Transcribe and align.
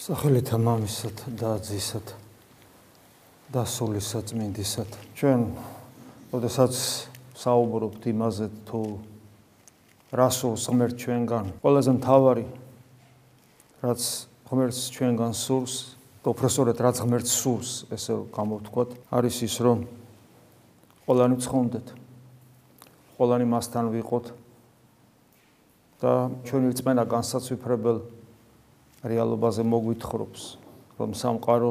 სახელითა 0.00 0.56
მამისათ 0.56 1.18
და 1.36 1.48
ძისათ 1.60 2.10
და 3.52 3.62
სულისა 3.68 4.22
წმინდისათ 4.30 4.94
ჩვენ 5.12 5.42
ოდესაც 6.32 6.78
საუბრობთ 7.36 8.06
იმაზე 8.08 8.46
თუ 8.70 8.80
რასულს 10.16 10.64
ღმერთ 10.72 10.94
ჩვენგან 11.04 11.50
ყველაზე 11.60 11.92
მთავარი 12.00 12.44
რაც 13.84 14.06
ღმერთს 14.48 14.80
ჩვენგან 14.96 15.36
სურს 15.36 15.74
პროფესორად 16.24 16.80
რაც 16.80 17.02
ღმერთს 17.04 17.34
სურს 17.36 17.72
ესე 17.92 18.16
გამოვთქვათ 18.32 18.96
არის 19.20 19.36
ის 19.44 19.56
რომ 19.60 19.84
ყველანი 21.04 21.36
ცხონდეთ 21.44 21.92
ყველანი 23.20 23.46
მასთან 23.52 23.92
ვიყოთ 24.00 24.32
და 26.00 26.14
ჩვენი 26.48 26.72
რწმენა 26.72 27.04
განსაცვიფრებელ 27.04 28.00
რეალობაზე 29.04 29.62
მოგვითხრობს, 29.64 30.42
რომ 31.00 31.10
სამყარო 31.16 31.70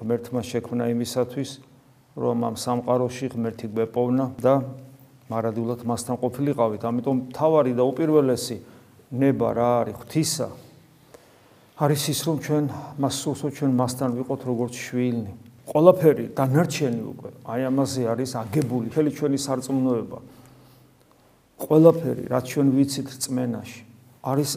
ღმერთმა 0.00 0.40
შექმნა 0.44 0.84
იმისათვის, 0.92 1.50
რომ 2.16 2.36
ამ 2.44 2.54
სამყაროში 2.60 3.26
ღმერთი 3.32 3.66
გვეპოვნა 3.72 4.26
და 4.36 4.54
მარადულად 5.32 5.80
მასთან 5.88 6.16
ყოფილიყავით. 6.20 6.82
ამიტომ 6.84 7.16
თავარი 7.32 7.72
და 7.72 7.82
უპირველესი 7.88 8.56
ნება 9.16 9.48
რა 9.56 9.70
არის 9.80 9.96
ღვთისა. 9.96 10.48
არის 11.82 12.02
ის, 12.12 12.20
რომ 12.28 12.36
ჩვენ 12.44 12.64
მას 13.00 13.14
სულსო 13.22 13.48
ჩვენ 13.56 13.72
მასთან 13.72 14.10
ვიყოთ 14.20 14.40
როგორც 14.44 14.74
შვილნი. 14.76 15.32
ყველაფერი 15.62 16.24
დანარჩენი 16.36 17.02
უკვე 17.06 17.30
აი 17.46 17.60
ამაზე 17.70 18.02
არის 18.12 18.30
აგებული 18.34 18.90
მთელი 18.90 19.10
ჩვენი 19.14 19.38
სარწმუნოება. 19.40 20.18
ყველაფერი 21.62 22.24
რაც 22.28 22.44
ჩვენ 22.50 22.68
ვიცით 22.76 23.08
რწმენაში 23.14 23.80
არის 24.26 24.50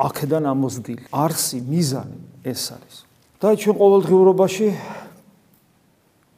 აქედან 0.00 0.44
ამოსდილი. 0.48 1.04
არსი 1.12 1.58
მიზანი 1.60 2.18
ეს 2.44 2.62
არის. 2.72 2.96
და 3.40 3.56
ჩვენ 3.56 3.76
ყოველდღიურობაში 3.80 4.68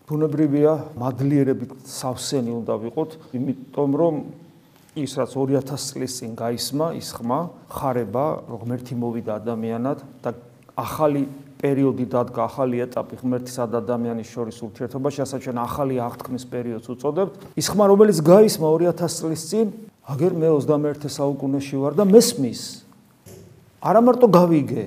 ბუნებრივია 0.07 0.73
მადლიერებით 0.99 1.73
სავსენი 1.87 2.53
უნდა 2.63 2.75
ვიყოთ, 2.79 3.11
იმიტომ 3.39 3.91
რომ 3.99 4.15
ის 4.99 5.13
რაც 5.17 5.33
2000 5.35 5.89
წლის 5.89 6.13
წინ 6.21 6.33
გაისმა, 6.37 6.87
ის 7.01 7.09
ხმა, 7.17 7.41
ხარება, 7.71 8.27
ღმერთი 8.51 8.95
მოვიდა 8.99 9.41
ადამიანად 9.41 9.99
და 10.23 10.31
ახალი 10.77 11.27
პერიოდი 11.63 12.07
დადგა, 12.13 12.41
ახალი 12.45 12.83
ეტაპი 12.85 13.15
ღმერთის 13.23 13.57
და 13.57 13.79
ადამიანის 13.81 14.29
შორის 14.35 14.57
ურთიერთობაში, 14.67 15.19
ასე 15.23 15.37
ჩვენ 15.47 15.59
ახალი 15.63 15.95
აღთქმის 16.03 16.45
პერიოდს 16.51 16.87
უწოდებთ. 16.93 17.33
ის 17.57 17.67
ხმა, 17.71 17.85
რომელიც 17.89 18.19
გაისმა 18.21 18.67
2000 18.69 19.15
წლის 19.23 19.43
წინ, 19.49 19.67
აგერ 20.03 20.33
მე 20.35 20.49
21 20.59 21.09
საუკუნეში 21.09 21.77
ვარ 21.79 21.95
და 21.95 22.05
მესმის 22.05 22.82
არა 23.83 24.01
მარტო 24.07 24.27
გავიგე. 24.31 24.87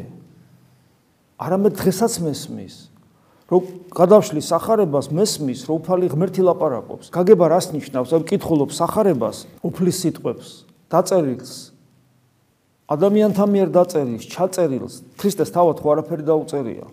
არამედ 1.35 1.73
დღესაც 1.75 2.13
მესმის. 2.23 2.95
რომ 3.45 3.61
გადავშლის 3.93 4.47
сахарებას 4.49 5.11
მესმის, 5.13 5.69
რომ 5.69 5.77
უფალი 5.77 6.09
ღმერთი 6.09 6.41
ლაპარაკობს. 6.41 7.13
გაგება 7.13 7.45
რას 7.53 7.69
ნიშნავს? 7.77 8.09
ან 8.09 8.21
მკითხულობ 8.25 8.73
сахарებას, 8.73 9.45
უფლის 9.61 9.97
სიტყვებს, 10.01 10.47
დაწერილს. 10.89 11.53
ადამიანთა 12.89 13.45
მიერ 13.45 13.69
დაწერილს, 13.69 14.25
ჩაწერილს. 14.25 14.93
ქრისტეს 15.21 15.53
თავად 15.53 15.77
ხო 15.77 15.87
არაფერი 15.93 16.23
დაუწერია. 16.25 16.85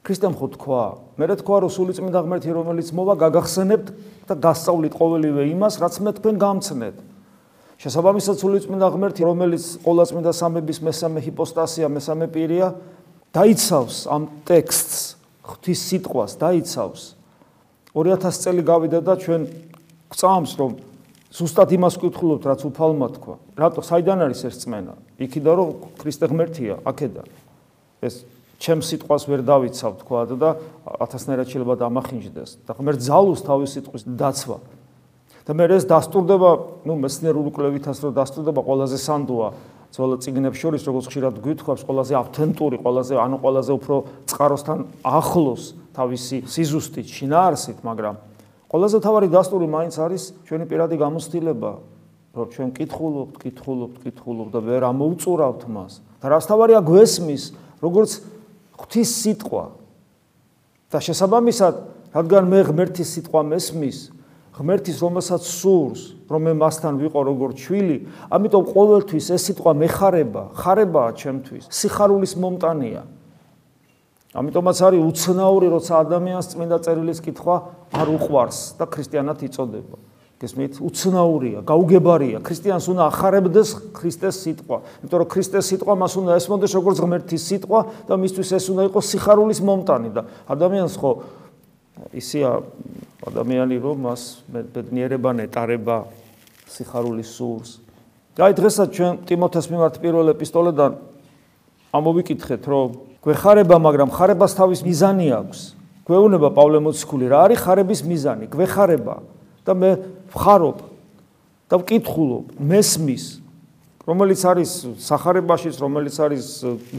ქრისტემ 0.00 0.32
ხო 0.32 0.46
თქვა, 0.56 0.84
მე 1.20 1.24
რა 1.28 1.36
თქვა 1.44 1.56
რომ 1.68 1.70
სულიწმინდა 1.76 2.20
ღმერთი 2.24 2.50
რომელიც 2.56 2.88
მოვა, 2.96 3.14
გაგახსენებთ 3.28 3.88
და 4.24 4.34
გასწავლით 4.40 4.94
ყოველივე 4.96 5.42
იმას, 5.52 5.74
რაც 5.76 5.94
მე 6.00 6.10
თქვენ 6.16 6.34
გამცნეთ. 6.40 6.96
შესაბამისად 7.78 8.40
სულიწმინდა 8.42 8.86
ღმერთი 8.90 9.22
რომელიც 9.22 9.64
ყოვლადწმინდა 9.84 10.32
სამების 10.34 10.78
მესამე 10.82 11.22
ჰიპოსტასია 11.22 11.86
მესამე 11.94 12.26
პირია 12.34 12.72
დაიცავს 13.30 13.98
ამ 14.10 14.26
ტექსტს 14.48 15.02
ღვთის 15.46 15.80
სიტყვას 15.86 16.34
დაიცავს. 16.42 17.02
2000 17.94 18.42
წელი 18.42 18.62
გავიდა 18.66 18.98
და 19.06 19.14
ჩვენ 19.22 19.42
გწამს 20.10 20.52
რომ 20.58 20.72
ზუსტად 21.38 21.70
იმას 21.78 21.94
ვკითხულობთ 22.02 22.44
რაც 22.50 22.60
უფალმა 22.66 23.08
თქვა. 23.14 23.34
რატო? 23.54 23.80
საიდან 23.86 24.18
არის 24.26 24.40
ეს 24.48 24.56
წმენა? 24.64 24.94
იქიდან 25.22 25.54
რომ 25.54 25.68
ქრისტე 26.02 26.26
ღმერთია 26.34 26.74
აქედან. 26.82 27.28
ეს 28.02 28.26
ჩემ 28.58 28.82
სიტყვას 28.82 29.22
ვერ 29.30 29.40
დავიცავ 29.46 29.92
თქვა 30.02 30.20
და 30.34 30.50
ათასნაირად 30.98 31.46
შეიძლება 31.46 31.74
დამახინჯდეს. 31.78 32.50
და 32.66 32.72
ღმერთ 32.74 33.00
ძალუს 33.06 33.40
თავის 33.46 33.70
სიტყვის 33.70 34.02
დაცვა 34.18 34.58
და 35.48 35.56
მე 35.56 35.64
ეს 35.80 35.88
დასტურდება, 35.88 36.50
ну, 36.84 36.92
მეცნიერული 37.00 37.50
კვლევითაც 37.56 37.96
რომ 38.04 38.12
დასტურდება 38.12 38.60
ყველაზე 38.60 39.00
სანდოა 39.00 39.48
ძველ 39.88 40.20
ციგნებს 40.20 40.60
შორის, 40.60 40.84
როგორც 40.84 41.06
ხშირად 41.08 41.34
გვითხოვს, 41.40 41.82
ყველაზე 41.88 42.12
ავთენტური, 42.20 42.76
ყველაზე, 42.84 43.16
ანუ 43.16 43.36
ყველაზე 43.40 43.72
უფრო 43.72 43.96
წყაროსთან 44.28 44.78
ახლოს 45.00 45.72
თავისი 45.96 46.44
სიზუსტით, 46.44 47.08
შინაარსით, 47.08 47.80
მაგრამ 47.80 48.14
ყველაზე 48.68 48.96
თავარი 49.00 49.28
დასტური 49.32 49.64
მაინც 49.64 49.94
არის 49.96 50.22
ჩვენი 50.44 50.64
პირადი 50.68 50.96
გამოცდილება, 51.00 51.70
რომ 52.36 52.46
ჩვენ 52.52 52.68
კითხულობთ, 52.76 53.34
კითხულობთ, 53.40 53.96
კითხულობთ 54.04 54.50
და 54.52 54.60
ვერ 54.60 54.82
ამოუწურავთ 54.92 55.62
მას. 55.72 55.92
და 56.20 56.26
რას 56.28 56.44
თავარია 56.44 56.84
გვესმის, 56.84 57.56
როგორც 57.80 58.10
ღვთის 58.76 59.10
სიტყვა. 59.24 59.64
და 60.92 60.98
შესაბამისად, 61.00 61.74
რადგან 62.12 62.44
მე 62.48 62.60
ღმერთის 62.68 63.08
სიტყვა 63.08 63.40
მესმის, 63.44 64.17
ღმერთის 64.58 64.98
რომელსაც 64.98 65.42
სურს, 65.46 66.02
რომ 66.26 66.50
მე 66.50 66.52
მასთან 66.58 66.98
ვიყო 66.98 67.20
როგორც 67.30 67.56
შვილი, 67.62 67.98
ამიტომ 68.34 68.64
ყოველთვის 68.74 69.26
ეს 69.30 69.42
სიტყვა 69.46 69.72
მეხარება, 69.78 70.42
ხარებაა 70.58 71.10
ჩემთვის, 71.14 71.70
სიხარულის 71.70 72.34
მომტანია. 72.42 73.02
ამიტომაც 74.34 74.78
არის 74.82 75.00
უცნაური, 75.08 75.66
როცა 75.72 75.92
ადამიანს 76.02 76.46
წმინდა 76.52 76.78
წერილის 76.84 77.22
კითხვა 77.22 77.56
არ 77.94 78.08
უყვარს 78.18 78.58
და 78.76 78.84
ქრისტიანად 78.90 79.38
იწოდება. 79.46 79.96
გესმით? 80.38 80.78
უცნაურია, 80.78 81.66
გაუგებარია. 81.66 82.38
ქრისტიანს 82.46 82.86
უნდა 82.94 83.02
ახარებდეს 83.10 83.68
ქრისტეს 83.90 84.36
სიტყვა, 84.46 84.76
იმიტომ 85.02 85.18
რომ 85.18 85.28
ქრისტეს 85.34 85.64
სიტყვა 85.66 85.92
მას 85.98 86.12
უნდა 86.14 86.32
ესმოდეს 86.38 86.72
როგორც 86.78 86.98
ღმერთის 87.02 87.42
სიტყვა 87.42 87.80
და 88.06 88.14
მისთვის 88.22 88.48
ეს 88.54 88.64
უნდა 88.70 88.82
იყოს 88.86 89.06
სიხარულის 89.18 89.60
მომტანი 89.66 90.10
და 90.14 90.22
ადამიანს 90.46 90.94
ხო 90.94 91.10
ისია 92.14 92.62
ადამიანი 93.26 93.76
რომ 93.82 93.96
მას 94.06 94.22
ბედნიერება 94.48 95.30
ნეტარება 95.38 95.96
სიხარულის 96.70 97.30
სურს. 97.34 97.70
აი 98.38 98.52
დღესაც 98.54 98.88
ჩვენ 98.94 99.12
ტიმოთეს 99.26 99.66
მიმართ 99.72 99.94
პირველ 99.98 100.30
ეპისტოლედან 100.34 100.92
ამოვიკითხეთ 101.90 102.62
რომ 102.70 102.88
გვეხარება, 103.24 103.76
მაგრამ 103.82 104.10
ხარებას 104.14 104.52
თავის 104.54 104.80
მიზანი 104.86 105.26
აქვს. 105.34 105.60
გვეუბნება 106.06 106.48
პავლე 106.54 106.78
მოციქული 106.86 107.26
რა 107.28 107.38
არის 107.50 107.58
ხარების 107.66 108.00
მიზანი? 108.06 108.44
გვეხარება 108.48 109.16
და 109.66 109.72
მე 109.74 109.90
ვხარობ 110.32 110.78
და 111.68 111.74
ვკითხულობ 111.82 112.44
მესმის 112.56 113.24
რომელიც 114.08 114.40
არის 114.48 114.70
სახარებაშიც, 115.04 115.76
რომელიც 115.84 116.16
არის 116.16 116.44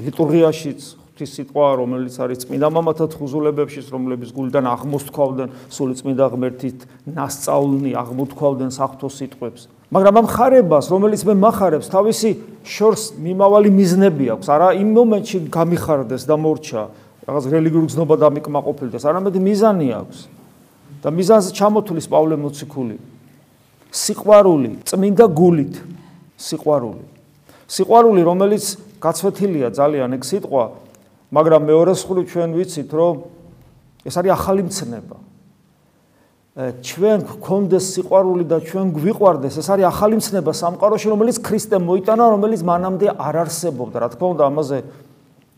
ლიტურგიაშიც, 0.05 0.81
ღვთის 1.19 1.35
სიტყვა, 1.35 1.67
რომელიც 1.83 2.15
არის 2.15 2.39
წმინდა 2.47 2.67
მამათა 2.71 3.05
თხუზულებებში, 3.11 3.81
რომლების 3.91 4.29
გულიდან 4.31 4.65
აღმოსთქვავდნენ 4.71 5.49
სული 5.67 5.93
წმინდა 5.99 6.25
ღმერთით 6.31 6.79
ნასწავლნი, 7.11 7.91
აღმოთქვავდნენ 7.99 8.71
საფრთხო 8.71 9.09
სიტყვებს. 9.19 9.61
მაგრამ 9.91 10.15
ამ 10.15 10.27
ხარებას, 10.31 10.85
რომელიც 10.87 11.21
მე 11.27 11.35
מחარებს, 11.43 11.91
თავისი 11.91 12.29
შორს 12.63 13.03
მიმავალი 13.19 13.67
მიზნები 13.67 14.25
აქვს. 14.39 14.47
არა 14.47 14.67
იმ 14.79 14.89
მომენტში 14.95 15.37
გამიხარდეს 15.51 16.23
და 16.23 16.35
მორჩა, 16.39 16.81
რაღაც 17.27 17.43
რელიგიურ 17.51 17.85
გზნობა 17.91 18.15
დამიკმაყოფილდეს, 18.23 19.03
არამედ 19.03 19.35
მიზანი 19.43 19.87
აქვს. 19.99 20.19
და 20.99 21.09
მიზანს 21.15 21.55
ჩამოთulis 21.55 22.11
პავლე 22.11 22.35
მოციქული. 22.35 22.95
სიყვარული, 23.91 24.83
წმინდა 24.83 25.25
გულით, 25.31 25.75
სიყვარული. 26.35 27.03
სიყვარული, 27.71 28.21
რომელიც 28.27 28.65
გაცვეთილია 28.99 29.71
ძალიან 29.71 30.11
ეგ 30.19 30.23
სიტყვა, 30.27 30.63
მაგრამ 31.29 31.61
მეორე 31.69 31.93
მხრივ 31.93 32.25
ჩვენ 32.29 32.49
ვიცით, 32.57 32.89
რომ 32.89 33.15
ეს 34.05 34.15
არის 34.17 34.31
ახალი 34.33 34.61
მცნება. 34.65 35.17
ჩვენ 36.59 37.19
გქონდეს 37.29 37.85
სიყვარული 37.95 38.43
და 38.49 38.57
ჩვენ 38.59 38.87
გვიყვარდეს, 38.97 39.55
ეს 39.61 39.67
არის 39.69 39.85
ახალი 39.85 40.15
მცნება 40.19 40.51
სამყაროში, 40.51 41.07
რომელიც 41.13 41.37
ქრისტემ 41.39 41.83
მოიტანა, 41.87 42.23
რომელიც 42.35 42.61
მანამდე 42.65 43.07
არ 43.15 43.35
არსებობდა. 43.45 43.97
რა 44.03 44.07
თქმა 44.11 44.27
უნდა, 44.33 44.43
ამაზე 44.49 44.77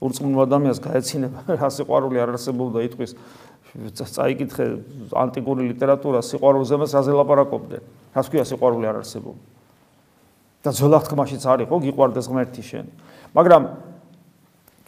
ურწმუნო 0.01 0.39
ადამიანს 0.45 0.79
გაეცინება, 0.83 1.39
რა 1.61 1.69
სიყვარული 1.71 2.17
არ 2.21 2.29
არსებობდა 2.35 2.79
იტყვის. 2.91 3.11
წაიკითხე 3.95 4.65
ანტიკური 5.15 5.71
ლიტერატურა 5.71 6.19
სიყვარულზე 6.19 6.75
მას 6.75 6.91
რაზე 6.91 7.11
ლაპარაკობდნენ. 7.15 7.83
რას 8.11 8.27
ქვია 8.27 8.43
სიყვარული 8.43 8.85
არ 8.91 8.99
არსებობდა? 8.99 9.61
და 10.61 10.69
ძველ 10.69 10.93
აღთქმაშიც 10.99 11.45
არის 11.49 11.67
ხო 11.69 11.77
გიყვარდეს 11.81 12.27
ღმერთი 12.29 12.61
შენ. 12.61 12.85
მაგრამ 13.33 13.63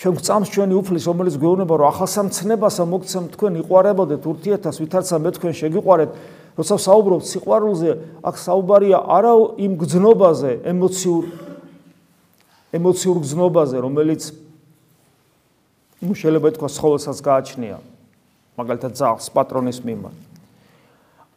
ჩვენ 0.04 0.16
გწამს 0.20 0.50
ჩვენი 0.52 0.76
უფლის, 0.84 1.04
რომელიც 1.08 1.36
გვეუბნება, 1.40 1.74
რომ 1.80 1.88
ახალსამცნებასა 1.96 2.84
მოგცემ 2.92 3.26
თქვენ 3.40 3.54
იყარებოდეთ 3.64 4.24
ურთიერთას, 4.28 4.76
ვითარცა 4.84 5.16
მე 5.24 5.30
თქვენ 5.40 5.54
შეგიყვარეთ, 5.64 6.12
როცა 6.60 6.76
საუბრობთ 6.76 7.26
სიყვარულზე, 7.32 7.92
აქ 8.20 8.36
საუბარია 8.36 9.00
არა 9.00 9.34
იმ 9.64 9.72
გზნობაზე, 9.80 10.52
ემოციურ 10.68 11.24
ემოციურ 12.74 13.18
გზნობაზე, 13.24 13.78
რომელიც 13.80 14.22
ნუ 16.04 16.14
შეიძლება 16.20 16.48
ითქვა 16.52 16.70
სხოლოსაც 16.74 17.18
გააჩნია. 17.24 17.78
მაგალითად 18.60 18.92
ძაღლს 19.00 19.28
პატრონის 19.32 19.80
მიმართ. 19.88 20.18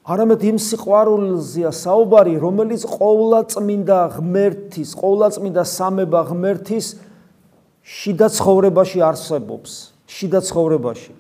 არამედ 0.07 0.41
იმ 0.43 0.59
სიყვარულზეა 0.59 1.71
საუბარი 1.71 2.35
რომელიც 2.43 2.83
ყოვლა 2.87 3.41
წმინდა 3.51 4.01
ღმერთის 4.19 4.91
ყოვლა 4.95 5.27
წმინდა 5.35 5.63
სამება 5.67 6.21
ღმერთის 6.31 6.87
შიდა 7.87 8.27
ცხოვრებაში 8.35 8.99
არსებობს 9.07 9.73
შიდა 10.11 10.41
ცხოვრებაში 10.51 11.15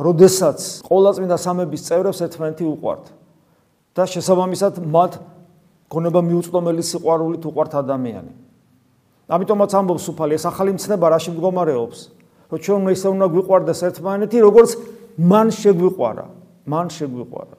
როდესაც 0.00 0.84
ყოვლა 0.84 1.10
წმინდა 1.16 1.36
სამების 1.40 1.84
წევრებს 1.88 2.20
ერთმანეთი 2.24 2.64
უყვართ 2.76 3.04
და 3.96 4.04
შესაბამისად 4.06 4.80
მათ 4.84 5.16
გონება 5.90 6.20
მიუწვდომელი 6.22 6.82
სიყვარულით 6.86 7.42
უყვართ 7.50 7.72
ადამიანი. 7.82 8.32
ამიტომაც 9.30 9.70
ამბობს 9.74 10.06
უფალი, 10.14 10.38
ეს 10.38 10.44
ახალი 10.46 10.70
მცნება 10.78 11.06
რაში 11.10 11.30
მდგომარეობს? 11.34 11.98
რომ 12.50 12.58
ჩვენ 12.58 12.80
ისე 12.90 13.08
უნდა 13.14 13.26
გვიყვარდეს 13.30 13.80
ერთმანეთი, 13.86 14.38
როგორც 14.42 14.70
მან 15.18 15.46
შეგვიყვარა, 15.54 16.26
მან 16.66 16.86
შეგვიყვარა. 16.90 17.56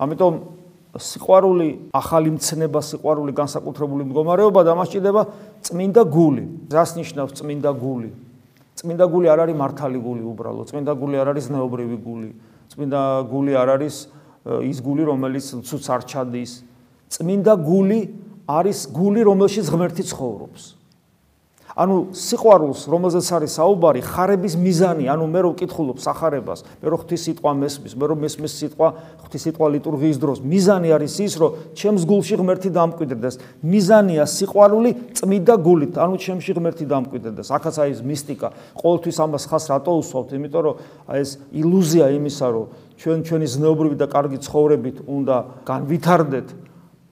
ამიტომ 0.00 0.34
სიყვარული, 1.00 1.90
ახალი 1.96 2.30
მცნება, 2.36 2.80
სიყვარული 2.84 3.32
განსაკუთრებული 3.32 4.02
მდგომარეობა 4.06 4.60
და 4.62 4.72
მას 4.76 4.88
ჭირდება 4.92 5.22
წმინდა 5.64 6.02
გული. 6.06 6.44
რას 6.68 6.90
ნიშნავს 7.00 7.32
წმინდა 7.40 7.70
გული? 7.80 8.10
წმინდა 8.76 9.04
გული 9.08 9.26
არ 9.32 9.40
არის 9.48 9.56
მართალი 9.56 9.98
გული 10.04 10.22
უბრალოდ, 10.36 10.68
წმინდა 10.68 10.92
გული 11.00 11.16
არ 11.16 11.28
არის 11.32 11.46
ნეობრივი 11.48 11.98
გული. 12.04 12.30
წმინდა 12.70 13.00
გული 13.32 13.52
არ 13.56 13.68
არის 13.80 13.96
ის 14.46 14.78
გული, 14.84 15.02
რომელიც 15.08 15.46
ცუც 15.64 15.84
არ 15.90 16.02
ჩადის. 16.04 16.52
წმინდა 17.08 17.54
გული 17.64 18.00
არის 18.46 18.78
გული, 18.92 19.20
რომელშიც 19.24 19.66
ღმერთი 19.72 20.02
ცხოვრობს. 20.12 20.75
ანუ 21.76 21.96
სიყვარულს, 22.16 22.86
რომელზეც 22.88 23.26
არის 23.36 23.52
საუბარი, 23.60 24.00
ხარების 24.00 24.54
მიზანი, 24.56 25.04
ანუ 25.12 25.24
მე 25.28 25.40
რო 25.44 25.50
ვკითხულობ 25.52 25.98
სახარებას, 26.00 26.64
მე 26.80 26.88
რო 26.88 26.98
ღვთის 27.02 27.20
სიტყვა 27.28 27.52
მესმის, 27.52 27.92
მე 28.00 28.04
რო 28.08 28.16
მესმის 28.16 28.52
სიტყვა 28.56 28.88
ღვთის 29.20 29.42
სიტყვა 29.44 29.66
ლიტურგიის 29.76 30.16
დროს, 30.16 30.40
მიზანი 30.40 30.88
არის 30.96 31.14
ის, 31.20 31.34
რომ 31.36 31.50
ჩემს 31.76 32.02
გულში 32.08 32.34
ღმერთი 32.40 32.70
დამკვიდრდეს. 32.72 33.34
მიზანია 33.60 34.24
სიყვარული 34.24 34.90
წმინდა 35.20 35.54
გულით, 35.60 35.94
ანუ 36.00 36.16
ჩემში 36.16 36.52
ღმერთი 36.56 36.84
დამკვიდრდეს. 36.88 37.48
ახაც 37.52 37.76
აი 37.76 37.92
ეს 37.92 38.00
მისტიკა, 38.00 38.48
ყოველთვის 38.80 39.16
ამას 39.20 39.44
ხას 39.44 39.64
რატო 39.68 39.92
უსვავთ? 40.00 40.28
იმიტომ 40.32 40.62
რომ 40.64 40.74
აი 41.12 41.18
ეს 41.20 41.30
ილუზია 41.52 42.06
იმისა, 42.16 42.46
რომ 42.56 42.66
ჩვენ 42.96 43.18
ჩვენი 43.28 43.46
ზნეობრივი 43.52 43.96
და 44.00 44.06
კარგი 44.08 44.38
ცხოვრებით 44.40 44.96
უნდა 45.04 45.36
განვითარდეთ 45.68 46.48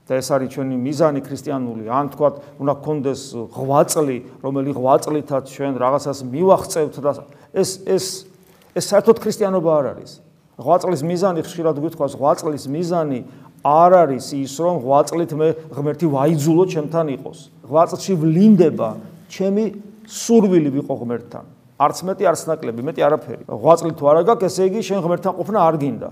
და 0.04 0.20
ეს 0.20 0.28
არის 0.28 0.48
ჩვენი 0.52 0.76
მიზანი 0.76 1.20
ქრისტიანული. 1.24 1.88
ან 1.88 2.06
თქვა, 2.12 2.28
უნდა 2.60 2.72
გქონდეს 2.80 3.22
ღვაწლი, 3.56 4.18
რომელი 4.44 4.70
ღვაწლითაც 4.76 5.44
ჩვენ 5.48 5.72
რაღაცას 5.80 6.18
მივახწევთ 6.28 6.94
და 7.00 7.12
ეს 7.56 7.70
ეს 7.88 8.04
ეს 8.76 8.84
საერთოდ 8.90 9.16
ქრისტიანობა 9.24 9.70
არ 9.80 9.86
არის. 9.96 10.12
ღვაწლის 10.60 11.02
მიზანი 11.08 11.40
ხშირად 11.46 11.76
გვითხოვს, 11.80 12.12
ღვაწლის 12.20 12.64
მიზანი 12.68 13.20
არ 13.64 13.92
არის 14.04 14.26
ის, 14.36 14.52
რომ 14.60 14.76
ღვაწლით 14.84 15.30
მე 15.40 15.48
ღმერთი 15.72 16.06
ვაიძულო 16.12 16.64
ჩემთან 16.68 17.06
იყოს. 17.16 17.38
ღვაწლში 17.64 18.12
ვლინდება 18.20 18.90
ჩემი 19.32 19.64
სურვილი 20.04 20.70
ვიყო 20.78 20.94
ღმერთთან. 21.00 21.44
არც 21.80 21.98
მეტი, 22.06 22.24
არც 22.28 22.40
ნაკლები, 22.44 22.80
მეტი 22.86 23.00
არაფერი. 23.08 23.42
ღვაწლი 23.48 23.92
თუ 23.98 24.04
არა 24.04 24.22
გაქვს, 24.28 24.46
ესე 24.52 24.62
იგი 24.68 24.80
შენ 24.84 24.98
ღმერთთან 25.00 25.32
ყოფნა 25.32 25.58
არ 25.64 25.76
გინდა. 25.80 26.10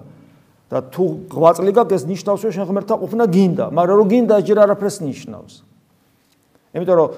და 0.73 0.81
თუ 0.89 1.29
ღვაწლი 1.29 1.73
გაქვს 1.77 1.95
ეს 2.01 2.05
ნიშნავს 2.09 2.41
რომ 2.49 2.53
შენ 2.57 2.65
ღმერთთან 2.73 2.97
ყოფნა 3.05 3.25
გინდა. 3.29 3.65
მაგრამ 3.77 3.97
რო 4.01 4.05
გინდა 4.09 4.37
ჯერ 4.41 4.59
არაფერს 4.65 4.97
ნიშნავს. 5.05 5.53
იმიტომ 6.73 6.97
რომ 6.97 7.09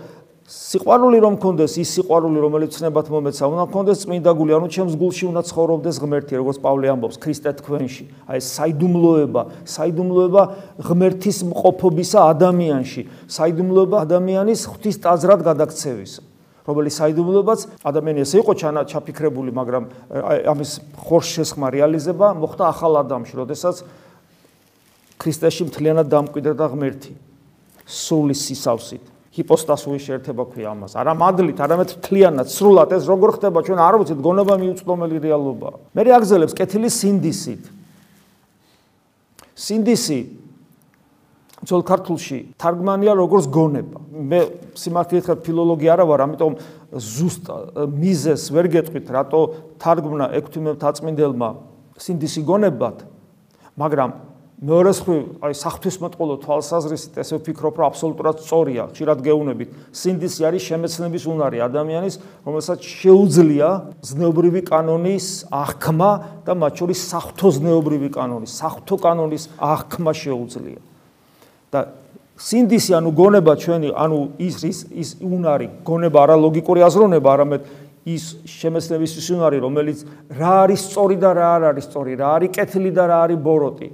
სიყვარული 0.44 1.18
რომ 1.22 1.32
მქონდეს 1.38 1.72
ის 1.78 1.88
სიყვარული 1.94 2.38
რომელიც 2.42 2.70
ცნებათ 2.74 3.06
მომეცა 3.14 3.44
უნდა 3.54 3.64
მქონდეს 3.70 3.98
წმინდა 4.02 4.30
გული. 4.34 4.50
ანუ 4.58 4.66
ჩემს 4.74 4.94
გულში 4.98 5.24
უნდა 5.30 5.42
ცხოვრობდეს 5.54 5.96
ღმერთი 6.02 6.34
როგორც 6.34 6.58
პავლე 6.66 6.86
ამბობს 6.98 7.16
ქრისტე 7.22 7.50
თქვენში. 7.62 8.04
აი 8.26 8.38
საიდუმლოება 8.42 9.42
საიდუმლოება 9.62 10.42
ღმერთის 10.82 11.38
მყოფობისა 11.46 12.18
ადამიანში. 12.34 13.02
საიდუმლოება 13.30 13.96
ადამიანის 14.02 14.60
ღვთის 14.66 14.96
ტაძრად 14.98 15.40
გადაქცევისა 15.46 16.33
რომელიც 16.64 16.94
საიდუმლოებაც 16.96 17.60
ადამიანი 17.84 18.24
ესე 18.24 18.40
იყო 18.40 18.52
ჩაფიქრებული, 18.88 19.50
მაგრამ 19.52 19.84
ამის 20.48 20.70
ხორშ 20.96 21.26
შესხმა 21.36 21.68
რეალიზება 21.76 22.32
მოხდა 22.40 22.64
ახალ 22.72 23.04
ადამიანში, 23.04 23.34
როდესაც 23.36 23.76
ქრისტეში 25.20 25.68
მთლიანად 25.68 26.08
დამკვიდრდა 26.08 26.66
ღმერთი 26.72 27.12
სული 27.84 28.32
სისავსით. 28.32 29.04
ჰიპოსტასური 29.34 29.98
შეერთება 29.98 30.46
ქვია 30.46 30.70
ამას. 30.70 30.94
არა 30.94 31.12
მადლით, 31.18 31.58
არამედ 31.58 31.98
მთლიანად, 31.98 32.46
სრულად 32.54 32.94
ეს 32.94 33.04
როგორ 33.10 33.34
ხდება 33.34 33.58
ჩვენ 33.66 33.78
არ 33.82 33.94
ვიცით, 33.98 34.20
გონება 34.22 34.54
მიუწვდომელი 34.62 35.16
რეალობა. 35.26 35.68
მე 35.90 36.00
რეაგზელებს 36.06 36.54
კეთილი 36.54 36.86
სინდისით. 36.86 37.64
სინდისი 39.58 40.18
ძველ 41.68 41.82
ქართულში 41.84 42.38
თარგმანია 42.60 43.12
როგორც 43.16 43.48
გონება. 43.48 43.98
მე 44.12 44.40
სიმართლე 44.78 45.16
გითხრათ 45.20 45.40
ფილოლოგი 45.44 45.86
არა 45.94 46.04
ვარ, 46.04 46.20
ამიტომ 46.28 46.52
ზუსტ 46.94 47.44
მიზეს 47.88 48.42
ვერ 48.54 48.66
გეტყვით, 48.74 49.06
რატო 49.10 49.40
თარგმნა 49.80 50.26
ექვთიმე 50.38 50.76
თაწმინდელმა 50.78 51.48
სინდისი 51.98 52.42
გონებად, 52.46 53.06
მაგრამ 53.78 54.10
მეორე 54.64 54.92
ხრი, 54.94 55.16
აი 55.44 55.54
საფრთხისმოწყალო 55.58 56.34
თვალსაზრისით 56.46 57.18
ესე 57.20 57.36
ვფიქრობ, 57.42 57.74
რომ 57.74 57.86
აბსოლუტურად 57.90 58.36
სწორია, 58.38 58.86
ხშირად 58.94 59.18
გეუბნებით. 59.26 59.68
სინდისი 59.90 60.46
არის 60.46 60.62
შემეცნების 60.70 61.24
უნარი 61.26 61.58
ადამიანის, 61.66 62.14
რომელსაც 62.46 62.80
შეუძლია 62.80 63.68
ზნეობრივი 64.08 64.62
კანონის 64.70 65.26
აღქმა 65.50 66.10
და 66.46 66.52
მათ 66.54 66.72
შორის 66.80 66.98
საფრთხო 67.12 67.48
ზნეობრივი 67.58 68.08
კანონის, 68.14 68.52
საფრთხო 68.54 68.96
კანონის 69.04 69.44
აღქმა 69.58 70.12
შეუძლია. 70.22 70.80
და 71.74 71.82
სინდისი 72.34 72.94
ანუ 72.98 73.10
გონება 73.14 73.54
ჩვენი 73.62 73.90
ანუ 73.94 74.18
ის 74.42 74.56
ის 74.66 74.78
ის 74.90 75.10
უნარი 75.22 75.68
გონება 75.86 76.18
არა 76.24 76.36
ლოგიკური 76.44 76.82
აზროვნება 76.86 77.28
არამედ 77.34 77.68
ის 78.04 78.24
შემეცნების 78.50 79.12
ის 79.20 79.28
უნარი 79.36 79.58
რომელიც 79.62 80.02
რა 80.38 80.54
არის 80.64 80.80
სწორი 80.90 81.16
და 81.22 81.30
რა 81.38 81.46
არ 81.58 81.62
არის 81.70 81.86
სწორი 81.88 82.18
რა 82.20 82.28
არის 82.38 82.50
კეთილი 82.56 82.90
და 82.90 83.04
რა 83.10 83.18
არის 83.28 83.38
ბოროტი 83.46 83.88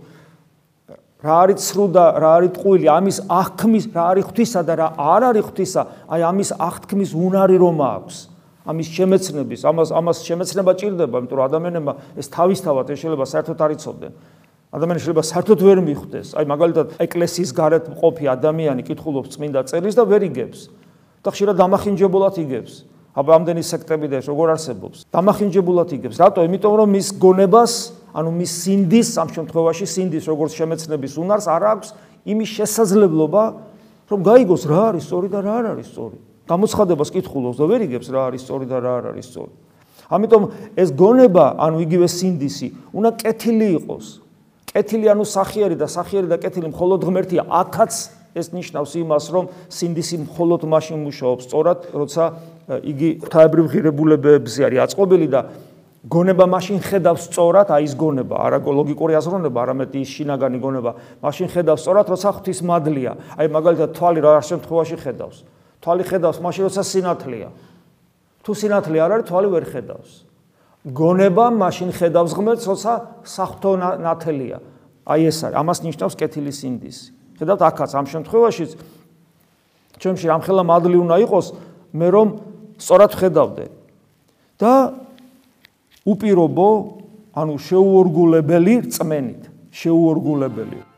რა 1.20 1.36
არის 1.44 1.58
ცრუ 1.68 1.84
და 1.92 2.04
რა 2.16 2.30
არის 2.40 2.52
ტყუილი 2.56 2.86
ამის 2.96 3.16
აღქმის 3.28 3.84
რა 3.92 4.04
არის 4.10 4.24
ღვთისა 4.24 4.60
და 4.64 4.74
რა 4.80 4.88
არ 4.96 5.22
არის 5.30 5.44
ღვთისა 5.50 5.82
აი 6.16 6.20
ამის 6.32 6.50
აღთქმის 6.56 7.10
უნარი 7.12 7.56
რომ 7.60 7.78
აქვს? 7.92 8.16
ამის 8.70 8.88
შემეცნების 8.96 9.60
ამას 9.68 9.88
ამას 10.00 10.18
შემეცნება 10.24 10.72
ჭირდება 10.80 11.16
იმიტომ 11.20 11.36
რომ 11.36 11.44
ადამიანებმა 11.48 11.92
ეს 12.16 12.26
თავისთავად 12.32 12.92
ეს 12.92 12.98
შეიძლება 13.04 13.24
საერთოდ 13.32 13.58
არ 13.66 13.70
იცოდნენ 13.76 14.12
ადამიანი 14.70 14.98
შეიძლება 15.02 15.24
საერთოდ 15.26 15.58
ვერ 15.66 15.78
მიხვდეს. 15.82 16.28
აი 16.38 16.44
მაგალითად 16.46 16.86
ეკლესიის 17.02 17.50
გარეთ 17.58 17.84
მყოფი 17.90 18.24
ადამიანი 18.30 18.82
კითხულობს 18.86 19.34
წმინდა 19.34 19.60
წერილს 19.66 19.96
და 19.98 20.04
ვერ 20.06 20.22
იგებს. 20.30 20.70
და 21.20 21.28
ხშირად 21.34 21.56
დამახინჯებულად 21.58 22.34
იგებს. 22.38 22.72
აბა 23.10 23.32
ამდენი 23.34 23.62
სექტები 23.66 24.06
და 24.06 24.22
ეს 24.22 24.26
როგორ 24.30 24.46
არსებობს? 24.54 24.98
დამახინჯებულად 25.10 25.88
იგებს. 25.98 26.16
რატო? 26.22 26.46
იმიტომ 26.46 26.74
რომ 26.78 26.88
მის 26.94 27.08
გონებას, 27.18 27.72
ანუ 28.14 28.30
მის 28.30 28.52
სინდის, 28.62 29.08
ამ 29.18 29.28
შემთხვევაში 29.34 29.86
სინდის 29.90 30.24
როგორც 30.30 30.52
შემეცნების 30.54 31.12
უნარს 31.18 31.46
არ 31.50 31.62
აქვს 31.74 31.88
იმის 32.30 32.50
შესაძლებლობა, 32.56 33.42
რომ 34.06 34.18
გაიგოს 34.22 34.62
რა 34.70 34.82
არის 34.94 35.04
სწორი 35.10 35.28
და 35.34 35.38
რა 35.42 35.52
არ 35.58 35.66
არის 35.74 35.86
სწორი. 35.90 36.16
გამოცხადებას 36.46 37.10
კითხულობს 37.14 37.58
და 37.58 37.64
ვერ 37.66 37.80
იგებს 37.90 38.08
რა 38.10 38.20
არის 38.30 38.40
სწორი 38.46 38.66
და 38.70 38.78
რა 38.78 38.92
არ 38.98 39.04
არის 39.14 39.26
სწორი. 39.30 39.52
ამიტომ 40.10 40.42
ეს 40.78 40.88
გონება, 40.94 41.46
ანუ 41.58 41.76
იგივე 41.86 42.06
სინდისი, 42.10 42.68
უნდა 42.94 43.10
კეთილი 43.18 43.68
იყოს. 43.78 44.06
კეთილი 44.70 45.10
ანუ 45.10 45.24
სახიერი 45.26 45.76
და 45.78 45.86
სახიერი 45.90 46.30
და 46.30 46.38
კეთილი 46.38 46.70
მხოლოდ 46.70 47.00
ღმერთია. 47.02 47.42
აქაც 47.50 47.92
ეს 48.38 48.46
ნიშნავს 48.54 48.92
იმას, 49.02 49.24
რომ 49.34 49.44
სინდისი 49.66 50.16
მხოლოდ 50.30 50.62
მაშინ 50.70 50.98
მუშაობს, 51.02 51.42
სწორად, 51.50 51.80
როცა 51.90 52.22
იგი 52.86 53.08
ღვთაებრივ 53.26 53.66
ღირებულებებზე 53.74 54.60
არის 54.70 54.80
აწყობილი 54.86 55.28
და 55.34 55.40
გონება 56.06 56.46
მაშინ 56.46 56.78
ხედავს 56.86 57.26
სწორად, 57.26 57.68
აი 57.74 57.84
ეს 57.90 57.94
გონება, 57.98 58.36
არა 58.38 58.58
ლოგიკური 58.62 59.18
აზროვნება, 59.18 59.58
არამედ 59.66 59.90
ის 59.98 60.08
შინაგანი 60.14 60.58
გონება, 60.62 60.90
მაშინ 61.20 61.46
ხედავს 61.50 61.80
სწორად, 61.82 62.06
როცა 62.14 62.28
ღვთის 62.38 62.60
მადლია. 62.62 63.12
აი 63.36 63.46
მაგალითად 63.50 63.90
თვალი 63.98 64.20
რა 64.22 64.38
შემთხვევაში 64.46 64.96
ხედავს? 65.02 65.38
თვალი 65.82 66.04
ხედავს 66.06 66.38
მაშინ, 66.40 66.62
როცა 66.70 66.82
სინათლეა. 66.86 67.50
თუ 68.46 68.50
სინათლე 68.54 68.96
არ 69.02 69.10
არის, 69.18 69.26
თვალი 69.28 69.48
ვერ 69.50 69.64
ხედავს. 69.66 70.29
გონება 70.84 71.50
მაშინ 71.52 71.92
ხედავს 71.92 72.32
ღმერთს, 72.32 72.64
როცა 72.64 72.92
საფრთხო 73.24 73.72
ნათელია. 74.00 74.58
აი 75.04 75.20
ეს 75.28 75.38
არის, 75.44 75.56
ამას 75.60 75.78
ნიშნავს 75.84 76.14
კეთილი 76.16 76.52
სინდისი. 76.56 77.04
ხედავთ 77.36 77.60
აქაც 77.68 77.90
ამ 77.96 78.06
შემთხვევაში 78.08 78.64
ჩემში 80.00 80.26
ამხელა 80.32 80.62
მადლი 80.64 80.96
უნდა 81.04 81.16
იყოს, 81.24 81.46
მე 81.92 82.06
რომ 82.08 82.28
სწორად 82.80 83.12
ხედავდე. 83.16 83.64
და 84.60 84.92
უპირობო, 86.04 86.68
ანუ 87.32 87.54
შეუორგულებელი 87.56 88.74
წმენით, 88.92 89.42
შეუორგულებელი. 89.72 90.89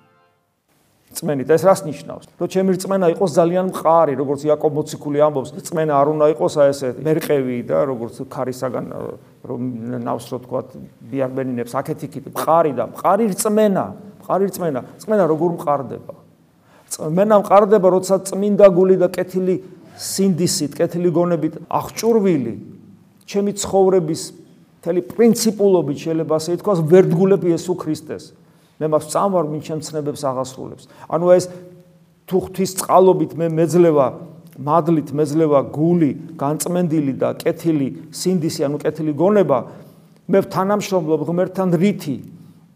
წმენით 1.13 1.49
ეს 1.53 1.63
რას 1.69 1.81
ნიშნავს? 1.85 2.25
რომ 2.41 2.49
ჩემი 2.49 2.73
წმენა 2.81 3.07
იყოს 3.15 3.31
ძალიან 3.37 3.65
მყარი, 3.73 4.13
როგორც 4.17 4.41
იაკობ 4.49 4.73
მოციქული 4.73 5.19
ამბობს, 5.23 5.51
წმენა 5.69 5.93
არ 5.93 6.07
უნდა 6.13 6.27
იყოს 6.33 6.55
აი 6.63 6.69
ესე 6.73 6.89
მერყევი 7.05 7.59
და 7.69 7.79
როგორც 7.93 8.15
ქარისაგან 8.33 8.85
რომ 9.43 9.61
ნავს 10.03 10.27
რო 10.33 10.39
თქვა 10.47 10.61
ბიარბენინებს 11.13 11.73
აქეთ-იქით 11.77 12.25
მყარი 12.33 12.73
და 12.79 12.85
მყარი 12.93 13.27
წმენა, 13.37 13.85
მყარი 14.23 14.47
წმენა, 14.57 14.81
წმენა 15.03 15.25
როგორ 15.29 15.51
მყარდება? 15.61 16.15
წმენა 16.93 17.37
მყარდება, 17.43 17.89
როცა 17.93 18.15
წმინდა 18.29 18.67
გული 18.73 18.97
და 19.01 19.09
კეთილი 19.13 19.57
სინდისით, 19.97 20.73
კეთილი 20.77 21.11
გონებით 21.13 21.55
აღჭურვილი 21.69 22.55
ჩემი 23.29 23.53
ცხოვრების 23.57 24.23
მთელი 24.83 25.01
პრინციპულობით 25.09 25.99
შეიძლება 26.03 26.33
ასე 26.37 26.57
ითქვას, 26.59 26.81
ვერდგულებ 26.91 27.43
იესო 27.47 27.75
ქრისტეს. 27.79 28.25
მე 28.83 28.91
მას 28.91 29.07
წამვარ 29.15 29.47
მინ 29.47 29.63
ჩემცნებებს 29.63 30.23
აღასრულებს. 30.27 30.85
ანუ 31.07 31.27
ეს 31.39 31.45
თუ 32.27 32.37
ღვთის 32.43 32.71
წყალობით 32.83 33.33
მე 33.39 33.47
მეძლევა 33.55 34.07
მადლით 34.59 35.13
მეძლევა 35.17 35.61
გული, 35.73 36.37
განწმენდილი 36.37 37.15
და 37.17 37.33
კეთილი 37.41 37.89
სინდისი, 38.13 38.67
ანუ 38.69 38.83
კეთილი 38.85 39.13
გონება, 39.17 39.59
მე 40.29 40.39
თანამშრომლობ 40.53 41.25
ღმერთთან 41.29 41.73
რითი, 41.81 42.17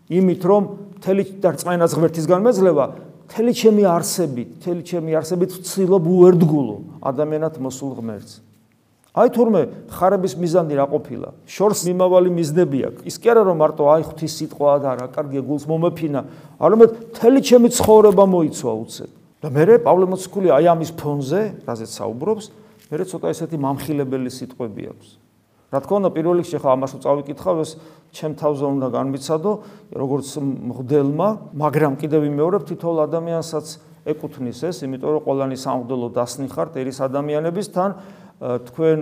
იმით 0.09 0.43
რომ 0.49 0.63
მთელი 0.97 1.23
დარწმენას 1.45 1.93
ღმერთისგან 1.99 2.41
მეძლევა, 2.49 2.85
მთელი 3.29 3.53
ჩემი 3.61 3.85
არსებით, 3.93 4.49
მთელი 4.63 4.83
ჩემი 4.89 5.11
არსებით 5.21 5.51
ვცდილობ 5.61 6.05
უერთგულო 6.17 6.77
ადამიანად 7.05 7.61
მოსულ 7.61 7.91
ღმერთს. 8.01 8.46
აი 9.17 9.29
თურმე 9.33 9.61
ხარების 9.89 10.35
მიზანი 10.37 10.75
რა 10.77 10.87
ყოფილა? 10.93 11.29
შორს 11.49 11.89
მიმავალი 11.89 12.31
მიზნები 12.37 12.79
აქვს. 12.85 13.03
ის 13.09 13.17
კი 13.17 13.27
არა 13.33 13.43
რომ 13.49 13.57
მარტო 13.65 13.83
აი 13.89 14.03
ღვთის 14.13 14.33
სიტყვა 14.37 14.73
და 14.85 14.91
რა, 15.01 15.07
კარგი 15.09 15.41
გულს 15.41 15.65
მომეფინა, 15.65 16.21
არამედ 16.61 16.91
მთელი 17.17 17.41
ჩემი 17.41 17.69
ცხოვრება 17.73 18.25
მოიცვა 18.29 18.73
უცებ. 18.77 19.11
და 19.41 19.49
მე 19.53 19.65
პავლე 19.85 20.07
მოციქული 20.13 20.49
აი 20.53 20.65
ამის 20.69 20.91
ფონზე, 21.01 21.41
რაზეც 21.65 21.91
საუბრობს, 21.97 22.45
მე 22.93 23.05
ცოტა 23.09 23.27
ესეთი 23.33 23.57
მამხილებელი 23.57 24.31
სიტყვები 24.33 24.83
აქვს. 24.93 25.09
რა 25.73 25.79
თქმა 25.83 25.97
უნდა, 25.99 26.11
პირველ 26.15 26.37
რიგში 26.41 26.59
ხა 26.63 26.69
ამას 26.77 26.93
უწავიკითხავ, 26.97 27.57
ეს 27.63 27.71
ჩემ 28.17 28.33
თავზე 28.39 28.65
უნდა 28.71 28.89
განვიცადო, 28.97 29.53
როგორც 29.93 30.29
მღდელმა, 30.41 31.29
მაგრამ 31.59 31.93
კიდევ 32.01 32.21
ვიმეორებ 32.27 32.63
თითოეულ 32.71 32.99
ადამიანსაც 33.07 33.67
ეკუთვნის 34.07 34.59
ეს, 34.71 34.77
იმიტომ 34.87 35.11
რომ 35.19 35.23
ყველანი 35.27 35.57
სამღდელო 35.59 36.09
დასნი 36.15 36.47
ხართ 36.47 36.73
ერის 36.79 36.99
ადამიანების 37.03 37.67
თან 37.75 37.91
თქვენ 38.41 38.99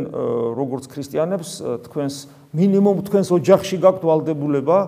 როგორც 0.54 0.84
ქრისტიანებს 0.90 1.50
თქვენს 1.90 2.14
მინიმუმ 2.54 2.98
თქვენს 3.08 3.28
ოჯახში 3.34 3.76
გაქვთ 3.82 4.02
ვალდებულება 4.06 4.78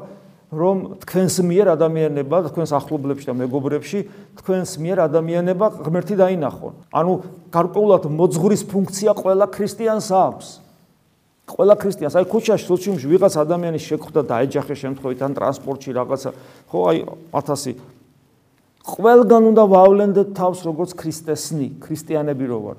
რომ 0.55 1.03
თქვენს 1.03 1.35
მიერ 1.43 1.67
ადამიანება 1.75 2.37
თქვენს 2.47 2.71
ახლობლებში 2.79 3.27
და 3.27 3.35
მეგობრებში 3.35 4.01
თქვენს 4.39 4.71
მიერ 4.79 4.99
ადამიანება 5.11 5.67
ღმერთი 5.83 6.15
დაინახონ. 6.23 6.75
ანუ 6.95 7.13
გარკვეულად 7.51 8.07
მოძღვრის 8.07 8.63
ფუნქცია 8.71 9.11
ყველა 9.19 9.47
ქრისტიანს 9.51 10.09
აქვს. 10.15 10.49
ყველა 11.51 11.75
ქრისტიანს 11.83 12.15
აი 12.15 12.25
ქუჩაში 12.31 12.65
სოციუმში 12.71 13.07
ვიღაც 13.11 13.35
ადამიანის 13.43 13.85
შეხვდა 13.91 14.21
და 14.23 14.33
აეჯახე 14.47 14.75
შემთხვევით 14.79 15.21
ან 15.27 15.33
ტრანსპორტში 15.35 15.91
რაღაცა 15.99 16.31
ხო 16.71 16.79
აი 16.91 16.99
1000 17.35 17.79
ყველგან 18.87 19.43
უნდა 19.51 19.63
ვავლენდეთ 19.67 20.29
თავს 20.39 20.63
როგორც 20.63 20.95
ქრისტესნი, 20.95 21.83
ქრისტიანები 21.83 22.47
რო 22.47 22.59
ვარ. 22.63 22.79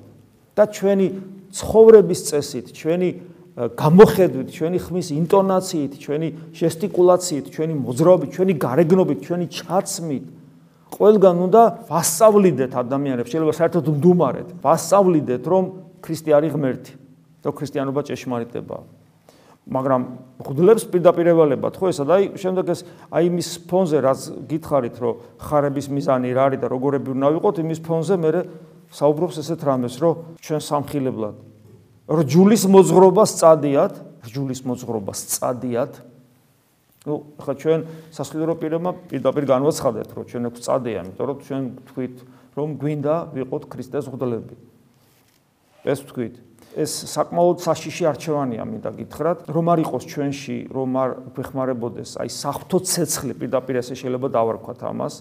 და 0.58 0.64
ჩვენი 0.66 1.06
ცხოვრების 1.54 2.20
წესით, 2.28 2.66
ჩვენი 2.74 3.08
გამოხედვით, 3.58 4.48
ჩვენი 4.54 4.78
ხმის 4.78 5.08
ინტონაციით, 5.18 5.92
ჩვენი 5.98 6.28
ჟესტიკულაციით, 6.54 7.46
ჩვენი 7.54 7.74
მოძრაობით, 7.78 8.30
ჩვენი 8.34 8.54
გარეგნობით, 8.54 9.18
ჩვენი 9.26 9.46
ჩაცმით 9.50 10.24
ყველგან 10.88 11.36
უნდა 11.46 11.62
ვასწავლიდეთ 11.90 12.72
ადამიანებს, 12.74 13.28
შეიძლება 13.28 13.54
საერთოდ 13.58 13.86
მდუმარეთ, 13.98 14.48
ვასწავლიდეთ, 14.62 15.42
რომ 15.44 15.64
ქრისტე 16.02 16.30
არის 16.38 16.50
ღმერთი, 16.54 16.92
რომ 17.44 17.52
ქრისტიანობა 17.58 18.00
ჭეშმარიტებაა. 18.08 18.82
მაგრამ 19.68 20.02
ხუდლებს 20.48 20.84
პირდაპირებალებად, 20.88 21.72
ხო 21.76 21.86
ესა 21.92 22.04
და 22.08 22.14
აი 22.16 22.24
შემდეგ 22.40 22.66
ეს 22.72 22.80
აი 23.12 23.22
იმის 23.28 23.48
ფონზე 23.68 23.98
რაც 24.00 24.20
გითხარით, 24.48 24.96
რომ 24.96 25.14
ხარების 25.44 25.86
მიზანი 25.92 26.28
რა 26.32 26.42
არის 26.48 26.60
და 26.64 26.66
როგორები 26.72 27.08
უნდა 27.12 27.28
ვიყოთ, 27.36 27.56
იმის 27.60 27.80
ფონზე 27.84 28.14
მე 28.16 28.30
საუბრობს 28.92 29.36
ესეთ 29.42 29.60
რამეს, 29.68 29.94
რომ 30.00 30.14
ჩვენ 30.40 30.60
სამხილებლად 30.64 31.36
რჯულის 32.08 32.64
მოძღრობას 32.72 33.30
წადიათ, 33.36 33.94
რჯულის 34.24 34.60
მოძღრობას 34.64 35.20
წადიათ. 35.36 35.92
ну, 37.04 37.14
ხა 37.36 37.52
ჩვენ 37.56 37.80
სასულიერო 38.12 38.54
პირებმა 38.56 38.92
პირდაპირ 39.12 39.44
განვაცხადეთ, 39.44 40.08
რომ 40.16 40.24
ჩვენ 40.28 40.42
აქვს 40.48 40.60
წადია, 40.64 40.98
იმიტომ 41.04 41.26
რომ 41.28 41.38
ჩვენ 41.44 41.62
თქვით, 41.88 42.16
რომ 42.56 42.68
გვინდა 42.80 43.14
ვიყოთ 43.36 43.62
ქრისტეს 43.68 44.08
ღდლები. 44.08 44.56
ეს 45.84 46.00
თქვით. 46.08 46.34
ეს 46.76 46.92
საკმაოდ 47.12 47.58
საშიში 47.64 48.04
არჩევანია, 48.12 48.62
მინდა 48.68 48.90
გითხრათ, 48.98 49.38
რომ 49.48 49.64
არ 49.72 49.78
იყოს 49.88 50.04
ჩვენში, 50.04 50.56
რომ 50.68 50.90
არ 51.00 51.10
გვეხმარებოდეს 51.32 52.10
აი 52.20 52.28
საფრთხო 52.28 52.78
ცეცხლი 52.88 53.32
პირდაპირ 53.40 53.80
ესე 53.80 53.94
შეიძლება 53.96 54.28
დავარქვათ 54.28 54.80
ამას. 54.84 55.14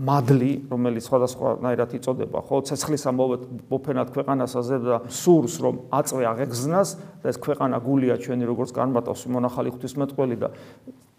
მადლი, 0.00 0.52
რომელიც 0.72 1.04
სხვადასხვანაირად 1.04 1.90
იწოდება, 2.00 2.40
ხო, 2.48 2.60
ცეცხლის 2.64 3.02
ამოვეთ 3.10 3.42
მოფენად 3.68 4.08
ქვეყანასაზე 4.14 4.76
და 4.80 4.96
სურს 5.12 5.54
რომ 5.60 5.74
აწვე 5.92 6.24
აღეგზნას 6.30 6.88
და 7.20 7.26
ეს 7.28 7.38
ქვეყანა 7.44 7.76
გულია 7.84 8.16
ჩვენი 8.16 8.48
როგორც 8.48 8.72
განმარტავს 8.80 9.22
მონახალი 9.28 9.74
ღვთისმეტყველი 9.76 10.36
და 10.40 10.48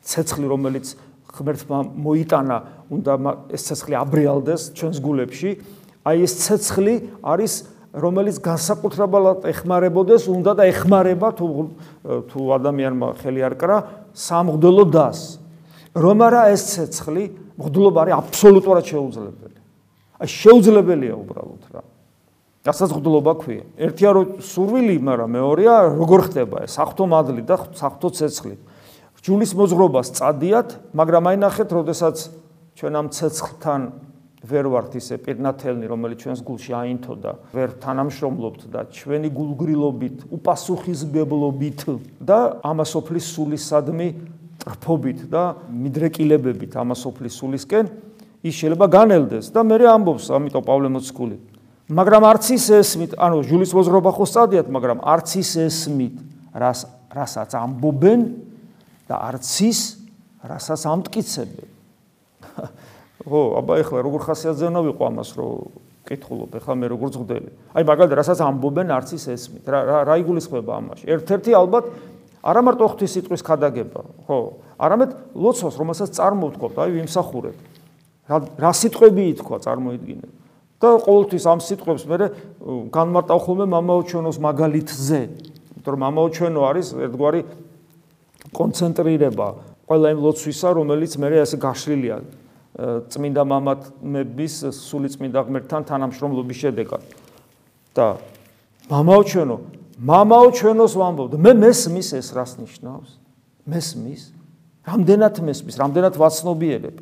ცეცხლი 0.01 0.45
რომელიც 0.50 0.85
ღმერთმა 1.29 1.79
მოიტანა, 1.93 2.57
უნდა 2.89 3.13
ეს 3.53 3.61
ცეცხლი 3.69 3.95
აბრიალდეს 4.01 4.61
ჩვენს 4.73 4.97
გულებში. 4.97 5.51
აი 6.01 6.17
ეს 6.25 6.33
ცეცხლი 6.41 6.95
არის 7.21 7.53
რომელიც 7.93 8.38
განსაკუთრებულად 8.41 9.45
ეხმარებოდეს, 9.51 10.25
უნდა 10.25 10.51
და 10.57 10.63
ეხმარება 10.73 11.29
თუ 11.38 11.47
თუ 12.33 12.39
ადამიანმა 12.57 13.07
ხელი 13.21 13.41
არ 13.45 13.55
კრა 13.61 13.77
სამღდელო 14.15 14.85
დას. 14.89 15.19
რომ 15.91 16.17
არა 16.23 16.41
ეს 16.55 16.61
ცეცხლი 16.71 17.23
მღდლობა 17.61 17.97
არის 18.01 18.15
აბსოლუტურად 18.17 18.85
შეუძლებელი. 18.91 19.59
აი 20.21 20.27
შეუძლებელია 20.27 21.15
უბრალოდ 21.21 21.63
რა. 21.71 21.81
რასაც 22.61 22.89
მღდლობა 22.93 23.33
ქვია. 23.41 23.63
ერთია 23.77 24.09
რომ 24.13 24.25
სურვილი, 24.41 24.95
მაგრამ 25.01 25.29
მეორეა 25.33 25.75
როგორ 25.97 26.19
ხდება 26.29 26.57
ეს 26.65 26.77
საფრთხო 26.77 27.05
მადლი 27.09 27.41
და 27.45 27.55
საფრთხო 27.73 28.09
ცეცხლი. 28.17 28.55
ჯულის 29.21 29.51
მოძღრობას 29.53 30.07
წადიათ, 30.17 30.69
მაგრამ 30.97 31.23
აი 31.29 31.37
ნახეთ, 31.41 31.69
როდესაც 31.77 32.17
ჩვენ 32.77 32.93
ამ 32.97 33.07
ცეცხლთან 33.13 33.81
ვერ 34.41 34.65
ვართ 34.73 34.97
ისე 34.97 35.21
პირნათელნი, 35.21 35.85
რომელიც 35.85 36.17
ჩვენს 36.25 36.41
გულში 36.41 36.73
აინთო 36.73 37.13
და 37.21 37.31
ვერ 37.53 37.69
თანამშრომლობთ 37.77 38.61
და 38.73 38.89
ჩვენი 38.89 39.29
გულგრილობით, 39.37 40.17
უპასუხისმგებლობით 40.33 41.81
და 42.17 42.39
ამასოფლის 42.65 43.25
სულისადმი 43.37 44.07
ტრფობით 44.61 45.25
და 45.31 45.43
მიდრეკილებებით 45.73 46.77
ამასოფლის 46.77 47.37
სულისკენ 47.41 47.89
ის 48.45 48.53
შეიძლება 48.57 48.87
განელდეს 48.93 49.49
და 49.53 49.65
მე 49.65 49.81
ამბობს 49.89 50.29
ამიტომ 50.37 50.63
პავლე 50.65 50.89
მოციქული 50.93 51.37
მაგრამ 51.91 52.23
არც 52.23 52.45
ის 52.55 52.65
ესმით 52.79 53.17
ანუ 53.19 53.43
ჯულის 53.49 53.71
მოძრობა 53.75 54.11
ხო 54.15 54.25
სტადიათ 54.29 54.67
მაგრამ 54.71 55.03
არც 55.03 55.29
ის 55.41 55.51
ესმით 55.65 56.15
რას 56.55 56.87
რასაც 57.11 57.51
ამბობენ 57.59 58.21
და 59.11 59.19
არც 59.27 59.51
ის 59.67 59.79
რასაც 60.47 60.81
ამტკიცებენ. 60.87 61.69
ხო 63.27 63.41
აბა 63.59 63.73
ეხლა 63.83 63.99
როგორ 64.07 64.21
ხასიათზე 64.23 64.71
უნდა 64.71 64.81
ვიყო 64.87 65.03
ამას 65.11 65.29
რომ 65.35 65.51
კითხულობ 66.07 66.55
ეხლა 66.57 66.73
მე 66.79 66.87
როგორ 66.95 67.09
ზღდელი 67.13 67.51
აი 67.75 67.83
მაგალითად 67.91 68.17
რასაც 68.17 68.39
ამბობენ 68.47 68.87
არც 68.95 69.09
ის 69.19 69.25
ესმით. 69.35 69.65
რა 69.67 70.07
რა 70.07 70.15
იგულისხმება 70.23 70.71
ამაში? 70.79 71.05
ერთ-ერთი 71.11 71.51
ალბათ 71.59 71.85
არა 72.41 72.62
მარტო 72.65 72.86
ღვთის 72.91 73.12
სიტყვის 73.15 73.41
ხადაგება, 73.45 74.01
ხო, 74.25 74.38
არამედ 74.81 75.12
ლოცვას, 75.38 75.75
რომელსაც 75.77 76.10
წარმოვთქვათ, 76.17 76.75
აი 76.81 76.89
ვიმსახურებ. 76.98 77.55
რა 78.29 78.38
რა 78.57 78.71
სიტყვები 78.74 79.24
ითქვა, 79.38 79.57
წარმოიდგინე. 79.62 80.27
და 80.81 80.98
ყოველთვის 80.98 81.43
ამ 81.45 81.60
სიტყვებს 81.62 82.03
მე 82.10 82.17
განმარტავ 82.89 83.39
ხოლმე 83.45 83.65
მამაო 83.69 84.01
ჩვენოს 84.10 84.38
მაგალითზე. 84.41 85.19
იმიტომ 85.77 85.91
რომ 85.93 86.01
მამაო 86.01 86.27
ჩვენო 86.33 86.62
არის 86.65 86.88
ერთგვარი 87.05 87.41
კონცენტრირება 88.50 89.48
ყველა 89.86 90.07
იმ 90.10 90.19
ლოცვისა, 90.25 90.67
რომელიც 90.74 91.12
მე 91.21 91.27
ასე 91.45 91.57
გაშლილია 91.62 92.17
წმინდა 93.13 93.43
მამათმების 93.45 94.53
სული 94.74 95.10
წმინდა 95.13 95.39
ღმერთთან 95.45 95.81
თანამშრომლობის 95.86 96.57
შედეგად. 96.65 97.03
და 97.93 98.17
მამაო 98.89 99.21
ჩვენო 99.27 99.57
მამაო 100.01 100.48
ჩვენოს 100.58 100.93
ვამბობ. 100.98 101.38
მე 101.38 101.51
მესმის 101.62 102.10
ეს 102.17 102.27
რას 102.34 102.58
ნიშნავს? 102.58 103.12
მესმის. 103.70 104.22
რამდენად 104.81 105.36
მესმის, 105.46 105.75
რამდენად 105.77 106.17
ვაცნობიერებ. 106.17 106.98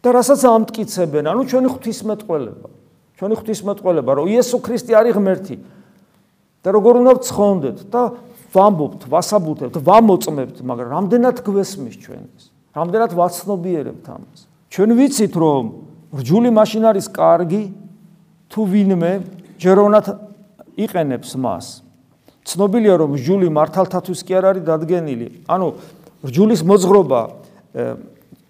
და 0.00 0.08
რასაც 0.16 0.40
ამტკიცებენ, 0.48 1.24
ანუ 1.28 1.42
ჩვენი 1.44 1.68
ღვთისმეტყველება. 1.76 2.68
ჩვენი 3.20 3.34
ღვთისმეტყველება, 3.36 4.10
რომ 4.16 4.26
იესო 4.32 4.56
ქრისტე 4.64 4.92
არის 4.96 5.12
ღმერთი. 5.12 5.56
და 6.64 6.68
როგორ 6.72 6.94
უნდა 7.04 7.12
ვცხონდეთ 7.20 7.78
და 7.92 8.02
ვამბობთ, 8.52 9.00
ვასაბუთებთ, 9.08 9.76
ვამოწმებთ, 9.80 10.56
მაგრამ 10.64 10.88
რამდენად 10.92 11.36
გვესმის 11.44 11.96
ჩვენ 12.00 12.24
ეს? 12.36 12.44
რამდენად 12.76 13.12
ვაცნობიერებთ 13.12 14.06
ამას? 14.08 14.40
ჩვენ 14.72 14.90
ვიცით, 14.96 15.34
რომ 15.36 15.64
რჯული 16.16 16.48
მაშინ 16.48 16.82
არის 16.90 17.06
კარგი, 17.12 17.62
თუ 18.48 18.60
ვინმე 18.64 19.12
ჯეროვნად 19.60 20.06
იყენებს 20.80 21.36
მას. 21.36 21.89
ცნობილია 22.44 22.94
რომ 23.00 23.10
რჯული 23.20 23.46
მართალთათვის 23.52 24.20
კი 24.24 24.32
არ 24.38 24.44
არის 24.50 24.64
დადგენილი. 24.64 25.26
ანუ 25.48 25.66
რჯულის 26.24 26.60
მოძღრობა 26.64 27.20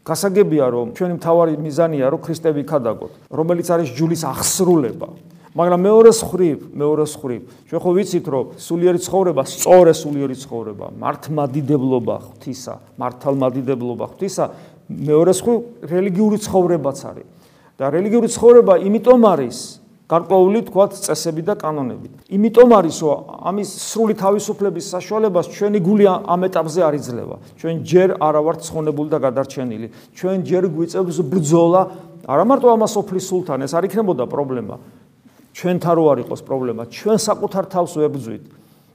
გასაგებია 0.07 0.67
რომ 0.71 0.87
ჩვენი 0.97 1.15
მთავარი 1.21 1.55
მიზანია 1.61 2.07
რომ 2.11 2.21
ქრისტები 2.25 2.63
ქადაგოთ, 2.67 3.13
რომელიც 3.31 3.67
არის 3.71 3.89
რჯულის 3.95 4.23
აღსრულება. 4.31 5.09
მაგრამ 5.51 5.81
მეორე 5.83 6.11
ხრივ, 6.15 6.59
მეორე 6.79 7.05
ხრივ, 7.11 7.41
ჩვენ 7.67 7.81
ხო 7.83 7.91
ვიცით 7.91 8.27
რომ 8.31 8.45
სულიერი 8.55 9.01
ცხოვრება, 9.03 9.43
სწორი 9.51 9.93
სულიერი 9.99 10.37
ცხოვრება, 10.47 10.87
მართლმადიდებლობა 10.95 12.17
ღვთისა, 12.23 12.75
მართლმადიდებლობა 13.03 14.05
ღვთისა, 14.15 14.45
მეორე 14.95 15.33
ხრივ 15.35 15.59
რელიგიური 15.91 16.39
ცხოვრებაც 16.39 16.99
არის. 17.11 17.27
და 17.81 17.89
რელიგიური 17.89 18.29
ცხოვრება 18.29 18.75
იმიტომ 18.85 19.23
არის 19.25 19.59
გარკვეული 20.11 20.61
თქვათ 20.67 20.93
წესები 21.07 21.43
და 21.47 21.55
კანონები. 21.55 22.09
იმიტომ 22.35 22.71
არის 22.75 22.99
რომ 23.07 23.19
ამის 23.47 23.71
სრული 23.71 24.15
თავისუფლების 24.19 24.85
საშუალებას 24.91 25.47
ჩვენი 25.55 25.79
გული 25.87 26.05
ამ 26.11 26.41
ეტაპზე 26.51 26.81
არ 26.83 26.95
იძლევა. 26.99 27.37
ჩვენ 27.63 27.75
ჯერ 27.87 28.09
არა 28.19 28.41
ვართ 28.43 28.59
ცხონებული 28.67 29.09
და 29.15 29.19
გადარჩენილი. 29.23 29.87
ჩვენ 30.19 30.39
ჯერ 30.51 30.65
გვიწევს 30.75 31.19
ბრძოლა 31.31 31.83
არა 32.27 32.45
მარტო 32.45 32.67
ამას 32.75 32.95
ოფლის 33.01 33.25
სულთან, 33.31 33.59
ეს 33.65 33.73
არ 33.75 33.85
იქნებოდა 33.87 34.25
პრობლემა. 34.27 34.77
ჩვენთან 35.55 35.95
რო 35.99 36.05
არ 36.11 36.19
იყოს 36.27 36.41
პრობლემა, 36.47 36.83
ჩვენ 36.91 37.19
საკუთარ 37.19 37.65
თავს 37.71 37.93
ვებძვით. 37.99 38.45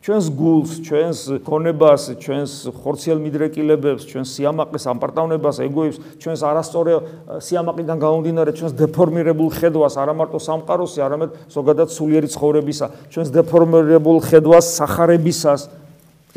ჩვენს 0.06 0.26
გულს, 0.38 0.72
ჩვენს 0.86 1.20
ქონებას, 1.42 2.14
ჩვენს 2.22 2.52
ხორციელ 2.78 3.18
მიდრეკილებებს, 3.26 4.06
ჩვენს 4.06 4.30
სიამაყეს, 4.38 4.86
ამპარტავნებას, 4.94 5.58
ეგოებს, 5.66 5.98
ჩვენს 6.22 6.42
არასწორი 6.46 6.94
სიამაყიდან 7.42 7.98
გამომდინარე 8.06 8.54
ჩვენს 8.54 8.74
დეფორმირებულ 8.86 9.50
ხედვას, 9.58 9.98
არა 9.98 10.14
მარტო 10.14 10.38
სამყაროსი, 10.46 11.00
არამედ 11.02 11.30
ზოგადად 11.50 11.90
სულიერი 11.90 12.30
ცხოვრებისა, 12.30 12.86
ჩვენს 13.10 13.30
დეფორმირებულ 13.34 14.18
ხედვას 14.30 14.66
სახარებისას. 14.78 15.62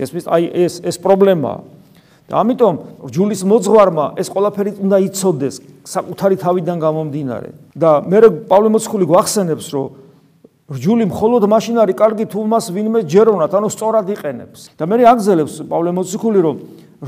ეს 0.01 0.11
მის 0.17 0.25
აი 0.33 0.45
ეს 0.65 0.75
ეს 0.89 0.97
პრობლემაა. 1.05 1.61
და 2.29 2.35
ამიტომ 2.41 2.75
ჯულის 3.09 3.41
მოძღვარმა 3.45 4.21
ეს 4.21 4.29
ყველაფერი 4.33 4.81
უნდა 4.85 4.97
იცოდეს 5.13 5.55
საკუთარი 5.85 6.37
თავიდან 6.41 6.77
გამომდინარე. 6.81 7.49
და 7.77 7.91
მე 8.05 8.49
პავლე 8.49 8.69
მოციქული 8.73 9.05
გვახსენებს, 9.09 9.67
რომ 9.73 10.08
რჯული 10.69 11.05
მხოლოდ 11.09 11.43
მაშინ 11.49 11.77
არის 11.81 11.97
კარგი 11.97 12.25
თუ 12.29 12.45
მას 12.45 12.67
ვინმე 12.77 13.01
ჯეროვნად, 13.09 13.53
ანუ 13.57 13.69
სწორად 13.73 14.09
იყენებს. 14.13 14.61
და 14.77 14.85
მე 14.85 14.97
აგზელებს 15.01 15.55
პავლე 15.65 15.91
მოციქული 15.97 16.41
რომ 16.45 16.57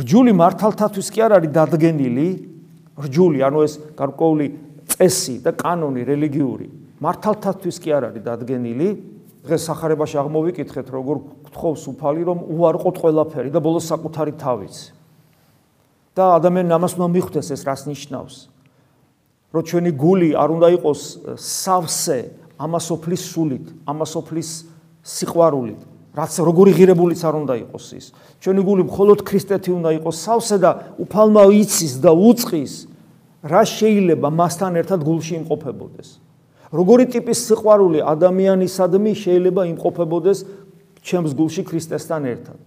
რჯული 0.01 0.33
მართალთათვის 0.33 1.09
კი 1.13 1.21
არ 1.21 1.33
არის 1.37 1.51
დადგენილი, 1.53 2.29
რჯული, 2.97 3.39
ანუ 3.45 3.59
ეს 3.69 3.75
გარკვეული 4.01 4.47
წესი 4.89 5.45
და 5.45 5.53
კანონი 5.53 6.03
რელიგიური 6.09 6.81
მართალთათვის 7.01 7.77
კი 7.81 7.91
არ 7.97 8.05
არის 8.13 8.25
დადგენილი. 8.29 8.89
დღეს 9.41 9.63
სახარებაში 9.73 10.17
აღმოვიკითხეთ, 10.21 10.87
როგორ 10.93 11.17
გთხოვს 11.49 11.83
უფალი 11.97 12.23
რომ 12.29 12.39
უარყოთ 12.45 12.97
ყველაფერი 13.01 13.49
და 13.49 13.61
ბოლოს 13.65 13.89
საკუთარი 13.89 14.37
თავიც. 14.37 14.77
და 16.13 16.25
ადამიანი 16.37 16.73
ამას 16.77 16.93
უნდა 17.01 17.09
მიხვდეს 17.17 17.49
ეს 17.57 17.63
რას 17.65 17.83
ნიშნავს? 17.89 18.37
რომ 19.55 19.63
ჩვენი 19.65 19.91
გული 19.97 20.29
არ 20.37 20.49
უნდა 20.61 20.69
იყოს 20.77 21.01
სავსე 21.41 22.21
ამასოფლის 22.61 23.23
სულით, 23.33 23.67
ამასოფლის 23.89 24.51
სიყვარულით, 25.01 25.81
რაც 26.13 26.33
როგორი 26.45 26.73
ღირებულიც 26.77 27.21
არ 27.25 27.35
უნდა 27.41 27.55
იყოს 27.65 27.87
ის. 27.97 28.07
ჩვენი 28.45 28.61
გული 28.69 28.83
მხოლოდ 28.85 29.19
ქრისტეთი 29.25 29.71
უნდა 29.81 29.91
იყოს 29.97 30.17
სავსე 30.21 30.57
და 30.61 30.71
უფალმა 31.01 31.43
იცის 31.57 31.95
და 32.05 32.13
უწყის 32.13 32.73
რა 33.41 33.63
შეიძლება 33.65 34.29
მასთან 34.29 34.73
ერთად 34.85 35.01
გულში 35.01 35.33
იმყოფებოდეს. 35.41 36.09
როგორი 36.71 37.05
ტიპის 37.11 37.39
სიყვარული 37.49 37.99
ადამიანისადმი 38.05 39.13
შეიძლება 39.17 39.63
იმყოფებოდეს 39.73 40.39
ჩემს 41.01 41.33
გულში 41.33 41.63
ქრისტესთან 41.65 42.23
ერთად. 42.29 42.59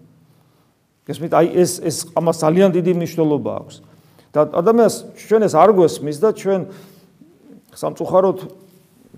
გესმით, 1.05 1.31
აი 1.37 1.47
ეს 1.53 1.71
ეს 1.83 1.97
ამას 2.17 2.37
ძალიან 2.41 2.69
დიდი 2.73 2.91
მნიშვნელობა 2.97 3.51
აქვს. 3.61 3.75
და 4.33 4.39
ადამიანს 4.49 4.95
ჩვენ 5.29 5.41
ეს 5.45 5.53
არ 5.53 5.69
გვესმის 5.77 6.17
და 6.17 6.29
ჩვენ 6.33 6.61
სამწუხაროდ 7.77 8.37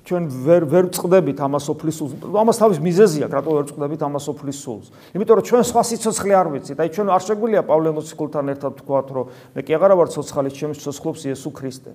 ჩვენ 0.06 0.24
ვერ 0.46 0.64
ვერ 0.70 0.86
წყდებით 0.94 1.40
ამას 1.42 1.66
ოფლის 1.74 1.96
სულს. 1.98 2.12
ამას 2.30 2.58
თავის 2.62 2.78
მიზეზი 2.78 3.20
აქვს, 3.26 3.36
რატო 3.42 3.52
ვერ 3.58 3.66
წყდებით 3.74 4.02
ამას 4.06 4.26
ოფლის 4.30 4.58
სულს? 4.62 4.86
იმიტომ 5.18 5.36
რომ 5.42 5.46
ჩვენ 5.50 5.64
სხვა 5.66 5.82
სიცოცხლე 5.82 6.34
არ 6.38 6.48
ვიცით. 6.54 6.78
აი 6.78 6.90
ჩვენ 6.94 7.08
არ 7.10 7.22
შეგვიძლია 7.26 7.62
პავლე 7.66 7.90
მოციქულთან 7.98 8.46
ერთად 8.54 8.74
თქვათ, 8.86 9.08
რომ 9.18 9.26
მე 9.58 9.62
კი 9.66 9.72
აღარა 9.74 9.96
ვარ 9.98 10.08
ცოცხალი, 10.14 10.50
ჩემს 10.54 10.78
ცოცხლობს 10.86 11.22
იესო 11.26 11.50
ქრისტე. 11.58 11.92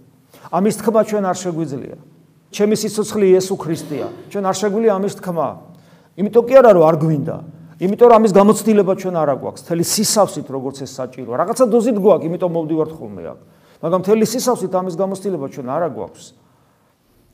ამის 0.50 0.74
თქმა 0.82 1.00
ჩვენ 1.06 1.24
არ 1.30 1.36
შეგვიძლია. 1.38 1.96
ჩემი 2.50 2.74
სიცოცხლე 2.74 3.26
იესო 3.30 3.54
ქრისტეა. 3.54 4.06
ჩვენ 4.34 4.44
არ 4.50 4.56
შეგვიძლია 4.58 4.92
ამის 4.98 5.14
თქმა. 5.22 5.48
იმიტომ 6.18 6.44
კი 6.50 6.54
არა 6.58 6.70
რომ 6.74 6.84
არ 6.90 6.96
გვინდა. 6.98 7.36
იმიტომ 7.78 8.06
რომ 8.10 8.16
ამის 8.18 8.32
გამოცდილება 8.34 8.92
ჩვენ 8.98 9.14
არ 9.22 9.28
აგვაქვს. 9.38 9.62
თელი 9.70 9.84
სისავსით 9.86 10.46
როგორც 10.50 10.76
ეს 10.82 10.90
საჭიროა. 10.98 11.34
რაღაცა 11.46 11.64
დოზით 11.70 11.96
გვაქვს, 12.02 12.26
იმიტომ 12.26 12.50
მოვდივართ 12.58 12.92
ხოლმე 12.98 13.22
აქ. 13.30 13.40
მაგრამ 13.80 14.00
თელი 14.02 14.26
სისავსით 14.26 14.72
ამის 14.74 14.94
გამოცდილება 14.98 15.46
ჩვენ 15.54 15.66
არ 15.70 15.82
აგვაქვს. 15.88 16.39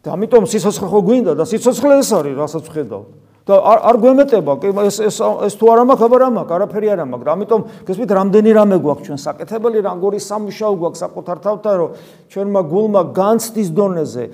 და 0.06 0.14
ამიტომ 0.14 0.44
სიცოცხლე 0.46 0.88
ხო 0.92 1.00
გვინდა 1.02 1.32
და 1.34 1.44
სიცოცხლე 1.50 1.94
ეს 1.98 2.10
არის, 2.14 2.34
რასაც 2.38 2.64
ვხედავ. 2.70 3.02
და 3.46 3.54
არ 3.62 3.78
არ 3.90 3.96
გვემეტება, 4.02 4.52
ეს 4.90 4.98
ეს 5.06 5.18
ეს 5.22 5.54
თუ 5.54 5.64
არა 5.70 5.82
მაქვს, 5.86 6.02
აბა 6.06 6.16
რა 6.18 6.28
მაქვს, 6.34 6.54
არაფერი 6.56 6.88
არა 6.90 7.04
მაქვს. 7.06 7.30
ამიტომ 7.30 7.60
გესმით, 7.86 8.10
რამდენი 8.18 8.50
რამე 8.58 8.76
გვაქვს 8.82 9.06
ჩვენ 9.06 9.18
საკეთებელი, 9.22 9.78
რანგორი 9.86 10.18
სამუშაო 10.18 10.72
გვაქვს 10.82 11.02
საკუთარ 11.06 11.36
თავთან, 11.46 11.74
რომ 11.78 11.90
ჩვენმა 12.26 12.60
გულმა 12.66 13.02
განცდის 13.14 13.68
დონეზე 13.70 14.24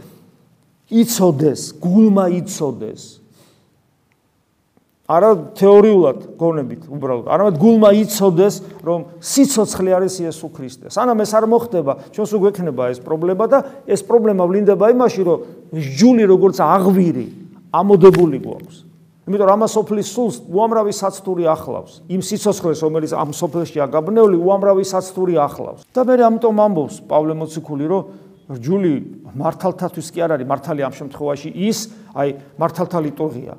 იცოდეს, 0.92 1.60
გულმა 1.76 2.24
იცოდეს. 2.40 3.21
არა 5.12 5.30
თეორიულად 5.60 6.18
გონებით 6.40 6.86
უბრალოდ, 6.88 7.26
არამედ 7.28 7.56
გულმა 7.60 7.90
იცოდეს, 8.00 8.54
რომ 8.80 9.00
სიცოცხლე 9.20 9.90
არის 9.98 10.14
იესო 10.24 10.48
ქრისტე. 10.56 10.86
სანამ 10.88 11.20
ეს 11.20 11.32
არ 11.36 11.44
მოხდება, 11.52 11.92
ჩვენს 12.16 12.32
უკვე 12.32 12.48
ექნება 12.52 12.88
ეს 12.88 13.00
პრობლემა 13.04 13.44
და 13.52 13.58
ეს 13.84 14.00
პრობლემა 14.08 14.42
ვლინდება 14.48 14.88
იმაში, 14.96 15.22
რომ 15.28 15.38
ჯული 16.00 16.24
როგორც 16.32 16.56
აღვირი 16.64 17.26
ამოდებული 17.76 18.38
გვაქვს. 18.40 18.76
იმიტომ 19.22 19.46
რომ 19.46 19.54
ამას 19.54 19.74
ოფლის 19.78 20.08
სულს 20.10 20.36
უამრავი 20.50 20.92
საცტური 20.98 21.44
ახლავს. 21.46 21.92
იმ 22.10 22.20
სიცოცხლეს, 22.26 22.78
რომელიც 22.82 23.12
ამ 23.14 23.30
სოფელშია 23.30 23.86
გაბნეული, 23.86 24.34
უამრავი 24.34 24.82
საცტური 24.82 25.38
ახლავს. 25.38 25.86
და 25.94 26.00
მე 26.02 26.14
ამიტომ 26.26 26.56
ამბობს 26.58 26.96
პავლე 27.06 27.34
მოციქული, 27.38 27.84
რომ 27.86 28.02
ჯული 28.58 28.92
მართალთათვის 29.38 30.08
კი 30.10 30.18
არ 30.26 30.30
არის 30.36 30.46
მართალი 30.50 30.80
ამ 30.82 30.92
შემთხვევაში 30.98 31.48
ის, 31.54 31.78
აი 32.18 32.28
მართალთა 32.58 32.98
ლიტურგია. 32.98 33.54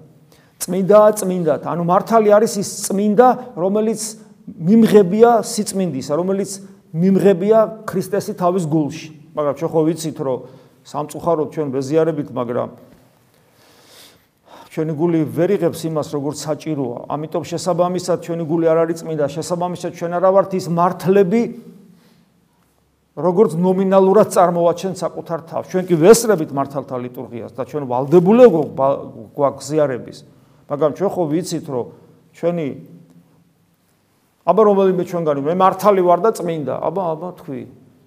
წმინდა 0.60 1.00
წმინდათ. 1.20 1.62
ანუ 1.66 1.84
მართალი 1.84 2.30
არის 2.34 2.54
ის 2.62 2.70
წმინდა, 2.88 3.28
რომელიც 3.58 4.02
მიმღებია 4.44 5.32
სიწმინდისა, 5.44 6.14
რომელიც 6.20 6.52
მიმღებია 6.94 7.60
ქრისტესი 7.88 8.34
თავის 8.38 8.66
გულში. 8.70 9.10
მაგრამ 9.34 9.54
ჩვენ 9.58 9.70
ხო 9.74 9.82
ვიცით, 9.88 10.18
რომ 10.20 10.38
სამწუხაროდ 10.84 11.50
ჩვენ 11.56 11.68
ბეზიარებით, 11.74 12.30
მაგრამ 12.36 12.70
ჩვენი 14.74 14.94
გული 14.98 15.20
ვერ 15.30 15.50
იღებს 15.58 15.82
იმას, 15.86 16.08
როგორც 16.18 16.38
საჭიროა. 16.50 16.98
ამიტომ 17.14 17.44
შესაბამისად 17.46 18.18
ჩვენი 18.26 18.44
გული 18.50 18.66
არ 18.66 18.78
არის 18.84 18.98
წმინდა, 19.06 19.26
შესაბამისად 19.30 19.92
ჩვენ 19.94 20.12
არა 20.18 20.30
ვართ 20.34 20.52
ის 20.58 20.66
მართლები, 20.66 21.42
როგორც 23.14 23.52
ნომინალურად 23.54 24.28
წარმოვაჩენ 24.34 24.94
საკუთარ 24.98 25.40
თავს. 25.46 25.66
ჩვენ 25.70 25.84
კი 25.86 25.96
ვესწრებით 26.02 26.50
მართალთა 26.50 26.96
ლიტურგიას 27.06 27.54
და 27.54 27.62
ჩვენ 27.70 27.84
ვალდებული 27.86 28.44
გვაქვს 29.38 29.66
ზიარების. 29.70 30.18
მაგრამ 30.74 30.92
ჩვენ 30.98 31.10
ხო 31.14 31.24
ვიცით 31.30 31.66
რომ 31.70 31.86
ჩვენი 32.34 32.68
აბა 34.44 34.62
რომელიმე 34.66 35.04
ჩვენგანი 35.06 35.42
მე 35.46 35.54
მართალი 35.54 36.02
ვარ 36.02 36.20
და 36.26 36.32
წმინდა. 36.34 36.76
აბა 36.82 37.04
აბა 37.14 37.30
თქვი. 37.38 37.62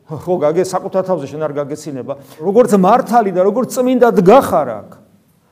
ხო 0.06 0.34
გაგე 0.42 0.62
საკუთარ 0.66 1.02
თავზე 1.06 1.26
შენ 1.30 1.42
არ 1.46 1.52
გაგეცინება. 1.62 2.12
როგორც 2.42 2.70
მართალი 2.74 3.30
და 3.30 3.40
როგორც 3.46 3.70
წმინდა 3.70 4.08
დგახარ 4.18 4.68
აქ 4.82 4.90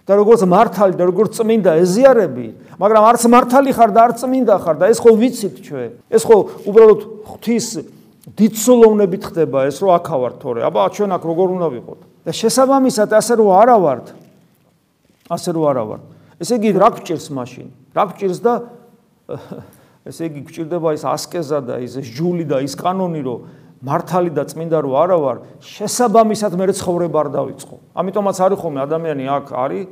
და 0.04 0.12
როგორც 0.18 0.40
მართალი 0.44 0.94
და 0.98 1.04
როგორც 1.08 1.30
წმინდა 1.38 1.70
ეზიარები 1.80 2.46
მაგრამ 2.82 3.02
არც 3.08 3.22
მართალი 3.30 3.70
ხარ 3.72 3.90
და 3.94 4.00
არც 4.10 4.16
წმინდა 4.20 4.54
ხარ 4.60 4.76
და 4.82 4.84
ეს 4.90 4.98
ხო 4.98 5.10
ვიცით 5.14 5.54
ჩვენ. 5.62 5.90
ეს 6.10 6.22
ხო 6.26 6.36
უბრალოდ 6.66 7.00
ღვთის 7.30 7.66
დიცოლოვნებით 8.34 9.22
ხდება 9.30 9.58
ეს 9.70 9.78
რომ 9.80 9.90
აქა 9.96 10.16
ვარ 10.18 10.32
თორე. 10.42 10.60
აბა 10.68 10.82
ჩვენ 10.92 11.10
აქ 11.16 11.22
როგორ 11.24 11.48
უნდა 11.56 11.68
ვიყოთ? 11.78 12.00
და 12.24 12.32
შესაბამისად 12.32 13.12
ასე 13.12 13.36
რომ 13.36 13.48
არა 13.52 13.76
ვართ 13.84 14.06
ასე 15.28 15.52
რომ 15.52 15.64
არა 15.68 15.84
ვართ 15.84 16.13
ესე 16.40 16.58
იგი 16.58 16.70
რა 16.78 16.88
გჭირს 16.98 17.28
მაშინ? 17.34 17.68
რა 17.94 18.04
გჭირს 18.14 18.40
და 18.44 18.54
ესე 20.08 20.28
იგი 20.28 20.40
გჭირდება 20.48 20.94
ის 20.96 21.04
ასკეზა 21.04 21.60
და 21.64 21.78
ის 21.84 21.98
ჯული 22.14 22.44
და 22.48 22.62
ის 22.64 22.74
კანონი 22.78 23.22
რომ 23.24 23.40
მართალი 23.84 24.32
და 24.32 24.44
წმინდა 24.48 24.80
რო 24.80 24.92
არა 24.96 25.16
ვარ, 25.20 25.36
შესაბამისად 25.60 26.56
მე 26.56 26.72
ცხოვრება 26.72 27.18
არ 27.20 27.28
დავიწყო. 27.36 27.76
ამიტომაც 28.00 28.36
არის 28.40 28.58
ხოლმე 28.64 28.80
ადამიანი 28.88 29.24
აქ 29.28 29.46
არის 29.52 29.84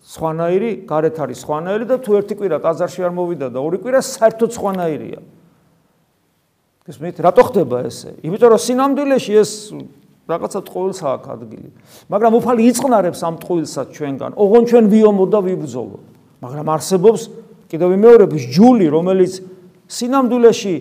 სხვანაირი, 0.00 0.70
გარეთ 0.88 1.16
არის 1.24 1.38
სხვანაირი 1.44 1.84
და 1.88 1.96
თუ 2.04 2.10
ერთი 2.20 2.34
კვირა 2.36 2.58
ტაძარში 2.60 3.00
არ 3.04 3.12
მოვიდა 3.16 3.48
და 3.52 3.58
ორი 3.60 3.78
კვირა 3.80 4.00
საერთოდ 4.00 4.50
სხვანაირია. 4.56 5.20
ეს 6.88 6.96
მე 7.00 7.08
რატო 7.16 7.42
ხდება 7.48 7.76
ესე? 7.86 8.16
იმიტომ 8.24 8.48
რომ 8.50 8.60
სინამდვილეში 8.60 9.32
ეს 9.40 9.50
რაღაცა 10.30 10.60
ტყუილს 10.70 11.00
აქვს 11.02 11.28
ადგილი. 11.34 11.68
მაგრამ 12.10 12.32
უფალი 12.38 12.62
იწყნარებს 12.70 13.20
ამ 13.26 13.34
ტყუილსაც 13.42 13.86
ჩვენგან. 13.90 14.30
ოღონ 14.38 14.62
ჩვენ 14.70 14.84
ვიომო 14.90 15.24
და 15.26 15.38
ვიბრძოლო. 15.42 15.98
მაგრამ 16.40 16.66
არსებობს 16.70 17.20
კიდევ 17.70 17.88
მეორების 17.98 18.44
ჯული, 18.54 18.86
რომელიც 18.90 19.32
სინამდვილეში 19.90 20.74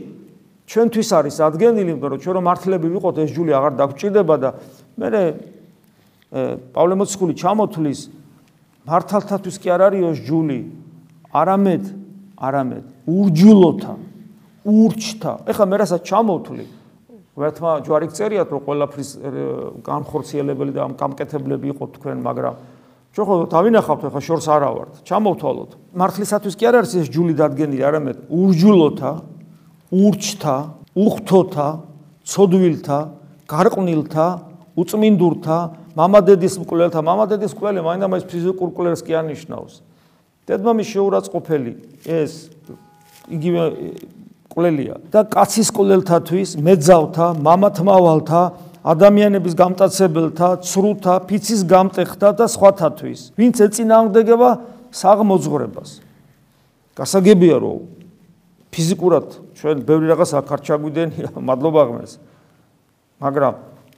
ჩვენთვის 0.69 1.09
არის 1.17 1.35
ადგენილი, 1.41 1.93
რომ 1.97 2.19
ჩვენ 2.21 2.33
რომ 2.37 2.45
მართლები 2.45 2.87
ვიყოთ, 2.93 3.15
ეს 3.25 3.29
ჯული 3.33 3.51
აღარ 3.57 3.73
დაგჭირდება 3.73 4.35
და 4.37 4.49
მე 5.01 5.09
პავლე 6.29 6.93
მოციქული 6.93 7.33
ჩამოთვლის 7.41 7.99
მართალთათვის 8.85 9.55
კი 9.57 9.67
არ 9.73 9.81
არისო 9.89 10.11
ჯული, 10.29 10.59
არამედ 11.33 11.83
არამედ 12.37 12.83
ურჯულოთა, 13.09 13.93
ურჩთა. 14.69 15.31
ეხლა 15.49 15.65
მე 15.65 15.75
რასაც 15.81 16.01
ჩამოთვლი, 16.05 16.65
ვერთმა 17.39 17.71
ჯვარი 17.87 18.07
წერიათ 18.11 18.49
რომ 18.51 18.61
ყველაფრის 18.67 19.09
განხორციელებელი 19.87 20.71
და 20.75 20.83
გამკეთებლები 20.99 21.67
იყო 21.71 21.83
თქვენ, 21.95 22.17
მაგრამ 22.19 22.53
ჩვენ 23.15 23.25
ხო 23.25 23.35
დავინახავთ 23.49 24.01
ეხლა 24.11 24.21
შორს 24.21 24.47
არა 24.51 24.69
ვართ. 24.75 24.91
ჩამოვთვალოთ. 25.07 25.71
მართლისათვის 25.97 26.53
კი 26.59 26.63
არ 26.69 26.75
არის 26.83 26.93
ეს 26.99 27.07
ჯული 27.09 27.33
დადგენილი, 27.39 27.81
არამედ 27.89 28.17
ურჯულოთა, 28.29 29.11
ურჩთა, 29.89 30.55
უხთოთა, 30.93 31.69
ცოდვილთა, 32.29 32.99
გარყვნილთა, 33.49 34.27
უწმინდურთა, 34.77 35.57
მამადედის 35.97 36.55
მკვლელთა, 36.61 36.99
მამადედის 37.01 37.51
მკვლელი 37.57 37.79
მაინდა-მაინც 37.87 38.25
ფიზიკურ 38.29 38.67
მკვლელს 38.69 39.01
კი 39.03 39.13
ანიშნავს. 39.19 39.73
დედმამის 40.45 40.87
შეურაცხყოფელი 40.93 41.71
ეს 42.05 42.49
იგივე 43.29 43.63
მკვლელია 44.59 44.95
და 45.07 45.23
კაცის 45.23 45.71
მკვლელთათვის, 45.71 46.49
მეძავთა, 46.59 47.27
მამათმავალთა, 47.39 48.41
ადამიანების 48.83 49.53
გამტაცებელთა, 49.55 50.49
ცრუთა, 50.67 51.15
ფიცის 51.27 51.61
გამტეხთა 51.63 52.29
და 52.35 52.45
სხვათათვის, 52.51 53.19
ვინც 53.39 53.55
ეწინააღმდეგება 53.63 54.49
საღმოძღრებას. 54.91 55.89
გასაგებია 56.99 57.57
რომ 57.63 57.79
ფიზიკურად 58.69 59.27
ჩვენ 59.55 59.77
ბევრი 59.87 60.05
რაღაც 60.11 60.31
აქარ 60.43 60.59
ჩაგვიდენია, 60.67 61.29
მადლობა 61.47 61.81
ღმერთს. 61.87 62.13
მაგრამ 63.23 63.53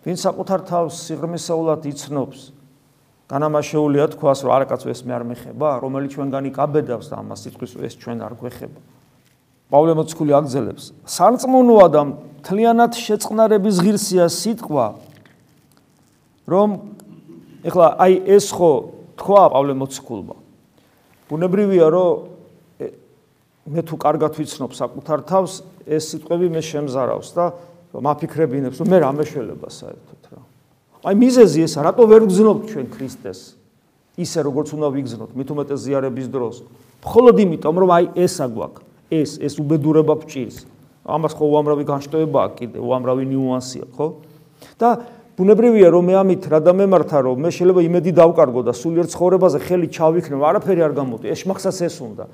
ვინ 0.06 0.18
საკუთარ 0.18 0.60
თავს 0.70 0.94
სიღრმისეულად 1.10 1.82
იცნობს 1.90 2.40
განამაშეულია 3.30 4.06
თქვას 4.18 4.40
რომ 4.44 4.54
არაკაც 4.58 4.82
ეს 4.92 5.02
მე 5.06 5.14
არ 5.18 5.24
მეხება 5.30 5.70
რომელიც 5.82 6.18
ჩვენგანი 6.18 6.50
კაბედავს 6.58 7.14
და 7.14 7.22
ამას 7.22 7.46
სიტყვის 7.46 7.78
ეს 7.86 7.94
ჩვენ 8.02 8.26
არ 8.26 8.34
გვეხება 8.42 9.01
პავლე 9.72 9.96
მოციქული 10.00 10.36
აგზელებს 10.36 10.92
სარწმუნოა 11.16 11.88
და 11.96 12.02
თლიანად 12.46 12.98
შეწყნარების 13.00 13.82
ღირსია 13.86 14.28
სიტყვა 14.28 14.86
რომ 16.52 16.70
ეხლა 17.72 17.88
აი 18.06 18.14
ეს 18.36 18.52
ხო 18.52 18.72
თქვა 19.22 19.44
პავლე 19.56 19.74
მოციქულმა 19.82 20.38
ბუნებრივია 21.32 21.88
რომ 21.96 22.32
მე 23.72 23.82
თუ 23.86 23.96
კარგად 24.02 24.36
ვიცნობ 24.36 24.74
საკუთარ 24.74 25.22
თავს 25.30 25.62
ეს 25.86 26.10
სიტყვები 26.12 26.50
მე 26.50 26.62
შემზარავს 26.66 27.30
და 27.38 27.46
მაფიქრებინებს, 28.00 28.80
რომ 28.80 28.88
მე 28.88 28.98
რა 29.04 29.12
მეშველება 29.20 29.68
საერთოდ 29.68 30.22
რა. 30.32 30.42
აი 31.04 31.16
მიზეზი 31.20 31.60
ეს 31.68 31.74
რატო 31.76 32.04
ვერ 32.08 32.24
გძნობთ 32.32 32.64
ჩვენ 32.72 32.88
ქრისტეს? 32.96 33.40
ისე 34.16 34.40
როგორც 34.48 34.70
უნდა 34.76 34.88
ვიგზნოთ, 34.96 35.32
მით 35.36 35.50
უმეტეს 35.52 35.80
ზიარების 35.88 36.28
დროს. 36.32 36.56
მხოლოდ 37.04 37.36
იმიტომ, 37.42 37.76
რომ 37.82 37.90
აი 37.92 38.06
ესა 38.16 38.46
გვაქვს, 38.48 38.84
ეს 39.12 39.38
ეს 39.44 39.60
უბედურება 39.60 40.16
გჭირს. 40.24 40.66
ამას 41.06 41.34
ხო 41.36 41.46
უამრავი 41.52 41.84
განშტოებაა 41.86 42.50
კიდე, 42.56 42.78
უამრავი 42.80 43.26
ნიუანსია, 43.28 43.86
ხო? 43.92 44.08
და 44.80 44.90
ბუნებრივია 45.36 45.90
რომ 45.92 46.04
მე 46.08 46.16
ამით 46.22 46.44
რა 46.48 46.60
დამემართა 46.62 47.18
რომ 47.26 47.38
მე 47.42 47.50
შეიძლება 47.52 47.82
იმედი 47.82 48.12
დავკარგო 48.16 48.62
და 48.68 48.74
სულიერ 48.78 49.08
ცხოვრებაზე 49.10 49.58
ხელი 49.66 49.88
ჩავიქნევ, 49.90 50.40
არაფერი 50.40 50.82
არ 50.86 50.94
გამოდი. 50.96 51.26
ეშმახსაც 51.34 51.78
ეს 51.82 51.96
უნდა. 52.00 52.26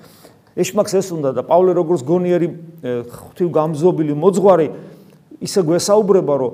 ეშმახს 0.58 0.94
ეს 0.98 1.08
უნდა 1.14 1.30
და 1.38 1.42
პავლე 1.46 1.72
როგორც 1.78 2.02
გონიერი 2.04 2.48
ღვთივ 3.08 3.50
გამზობილი 3.54 4.14
მოძღვარი 4.18 4.68
ისე 5.46 5.62
გვესაუბრება, 5.64 6.34
რომ 6.42 6.52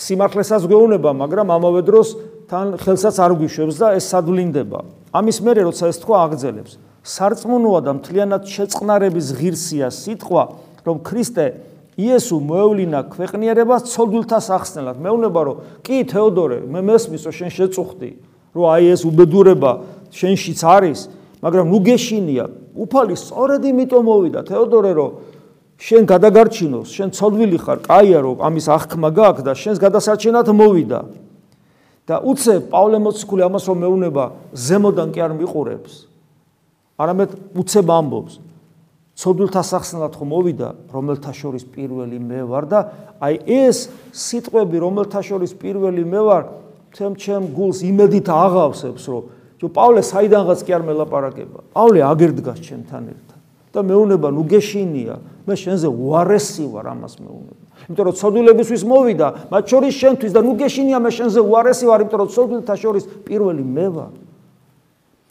სიმართლესაც 0.00 0.62
გვეუბნება, 0.64 1.10
მაგრამ 1.12 1.46
ამავე 1.52 1.80
დროს 1.84 2.08
თან 2.48 2.80
ხელსაც 2.80 3.16
არ 3.20 3.32
გვიშვებს 3.38 3.76
და 3.78 3.86
ეს 3.98 4.08
სადვლინდება. 4.08 4.78
ამის 5.12 5.38
მერე 5.44 5.68
როცა 5.68 5.92
ეს 5.92 5.98
თქვა 6.02 6.16
აგძელებს, 6.26 6.72
სარწმუნოა 7.04 7.80
და 7.84 7.92
მთლიანად 8.00 8.48
შეწყნარების 8.48 9.26
ღირსია 9.36 9.88
სიტყვა, 9.92 10.44
რომ 10.88 10.96
ქრისტე 11.04 11.46
იესო 12.00 12.40
მოევლინა 12.40 13.00
ქვეყნიერებას 13.12 13.92
ცოდვილთა 13.92 14.38
სახსნელად. 14.40 14.96
მეუბნება, 15.04 15.40
რომ 15.44 15.56
კი 15.84 15.96
თეოდორე, 16.08 16.58
მე 16.64 16.80
მესმის, 16.80 17.22
რომ 17.28 17.34
შენ 17.38 17.50
შეწუხდი, 17.54 18.10
რომ 18.56 18.64
აი 18.72 18.84
ეს 18.96 19.02
უბედურება 19.04 19.72
შენშიც 20.10 20.60
არის, 20.64 21.00
მაგრამ 21.44 21.66
ნუ 21.68 21.78
გეშინია. 21.84 22.44
უფალი 22.74 23.14
სწორედ 23.14 23.62
იმიტომ 23.68 24.02
მოვიდა 24.08 24.40
თეოდორე, 24.48 24.90
რომ 24.96 25.10
შენ 25.78 26.02
გადაგარჩინოს, 26.08 26.88
შენ 26.88 27.08
ცოდვილი 27.14 27.58
ხარ, 27.60 27.78
კაია 27.84 28.18
რომ 28.24 28.36
ამის 28.40 28.66
აღქმა 28.72 29.10
გაქვს 29.12 29.44
და 29.44 29.52
შენს 29.52 29.78
გადასარჩენად 29.78 30.46
მოვიდა. 30.50 31.00
და 32.04 32.20
უცე 32.20 32.68
პავლე 32.68 32.98
მოციქული 33.00 33.42
ამას 33.48 33.64
რომ 33.64 33.78
მეუნება, 33.80 34.24
ზემოდან 34.52 35.08
კი 35.08 35.20
არ 35.24 35.32
მიყურებს. 35.40 36.13
არამედ 36.98 37.30
უცებ 37.58 37.88
ამბობს. 37.90 38.34
ცოდვილთა 39.14 39.62
სახსნად 39.62 40.14
ხომ 40.18 40.28
მოვიდა, 40.34 40.68
რომელთა 40.90 41.32
შორის 41.38 41.64
პირველი 41.70 42.18
მე 42.18 42.40
ვარ 42.50 42.64
და 42.66 42.80
აი 43.22 43.34
ეს 43.46 43.86
სიტყვები, 44.10 44.76
რომელთა 44.82 45.20
შორის 45.22 45.54
პირველი 45.54 46.02
მე 46.02 46.20
ვარ, 46.26 46.42
თემ 46.90 47.14
ჩემ 47.14 47.46
გულს 47.54 47.86
იმედით 47.86 48.26
აღავსებს, 48.26 49.04
რომ 49.06 49.22
ჯო 49.62 49.66
პავლე 49.70 50.02
საიდანღაც 50.02 50.60
კი 50.66 50.70
არ 50.74 50.82
მელაპარაკება. 50.82 51.58
პავლე 51.78 52.00
აგერდგას 52.10 52.58
ჩემთან 52.58 53.02
ერთად. 53.14 53.34
და 53.74 53.82
მეუნება 53.82 54.30
ნუ 54.30 54.42
გეშინია 54.46 55.18
მე 55.44 55.54
შენზე 55.58 55.90
უარესი 55.90 56.64
ვარ 56.70 56.86
ამას 56.94 57.18
მეუნება 57.18 57.62
იმიტომ 57.90 58.04
რომ 58.06 58.14
ცოდვილებისთვის 58.22 58.82
მოვიდა 58.86 59.28
მათ 59.50 59.64
შორის 59.74 59.94
შენთვის 59.98 60.32
და 60.32 60.40
ნუ 60.46 60.52
გეშინია 60.62 60.98
მე 61.02 61.10
შენზე 61.18 61.40
უარესი 61.42 61.84
ვარ 61.90 62.04
იმიტომ 62.06 62.20
რომ 62.22 62.30
ცოდვილთა 62.30 62.74
შორის 62.78 63.04
პირველი 63.26 63.64
მე 63.66 63.86
ვარ 63.98 64.12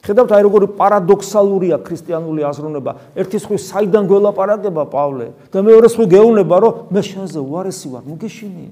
ხედავთ 0.04 0.32
აი 0.36 0.44
როგორი 0.44 0.68
პარადოქსალურია 0.76 1.80
ქრისტიანული 1.80 2.44
აზროვნება. 2.44 2.92
ერთი 3.16 3.38
ხრი 3.39 3.58
საიდან 3.58 4.04
გველაპარაკება 4.12 4.84
პავლე 4.92 5.28
და 5.48 5.60
მეორე 5.63 5.88
ხრი 5.88 6.06
გეუნება 6.12 6.56
რომ 6.60 6.74
მე 6.92 7.02
შენზე 7.08 7.39
უარესი 7.39 7.88
ვარ 7.88 8.04
ნუ 8.04 8.16
გეშინია 8.20 8.72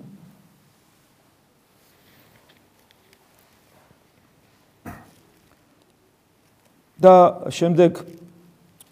და 7.01 7.13
შემდეგ 7.49 7.91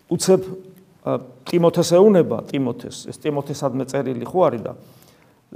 უცებ 0.10 0.42
ტიმოთეს 1.50 1.90
ეუნება 1.94 2.42
ტიმოთეს 2.50 3.06
ეს 3.12 3.18
ტიმოთესადმე 3.22 3.86
წერილი 3.86 4.26
ხო 4.26 4.40
არის 4.50 4.62
და 4.66 4.74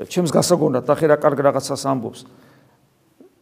ჩემს 0.05 0.31
გასაგონად 0.33 0.85
ახე 0.89 1.09
რა 1.09 1.17
კარგ 1.17 1.39
რაღაცას 1.47 1.83
ამბობს 1.89 2.21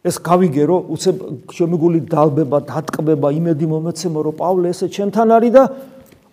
ეს 0.02 0.18
გავიგე 0.18 0.64
რომ 0.66 0.88
უცებ 0.94 1.16
შემიგული 1.54 2.00
დალბება 2.10 2.58
დატკბება 2.66 3.28
იმედი 3.38 3.66
მომეცემო 3.70 4.20
რომ 4.26 4.34
პავლე 4.40 4.72
ესე 4.74 4.90
ჩემთან 4.90 5.28
არის 5.38 5.52
და 5.54 5.62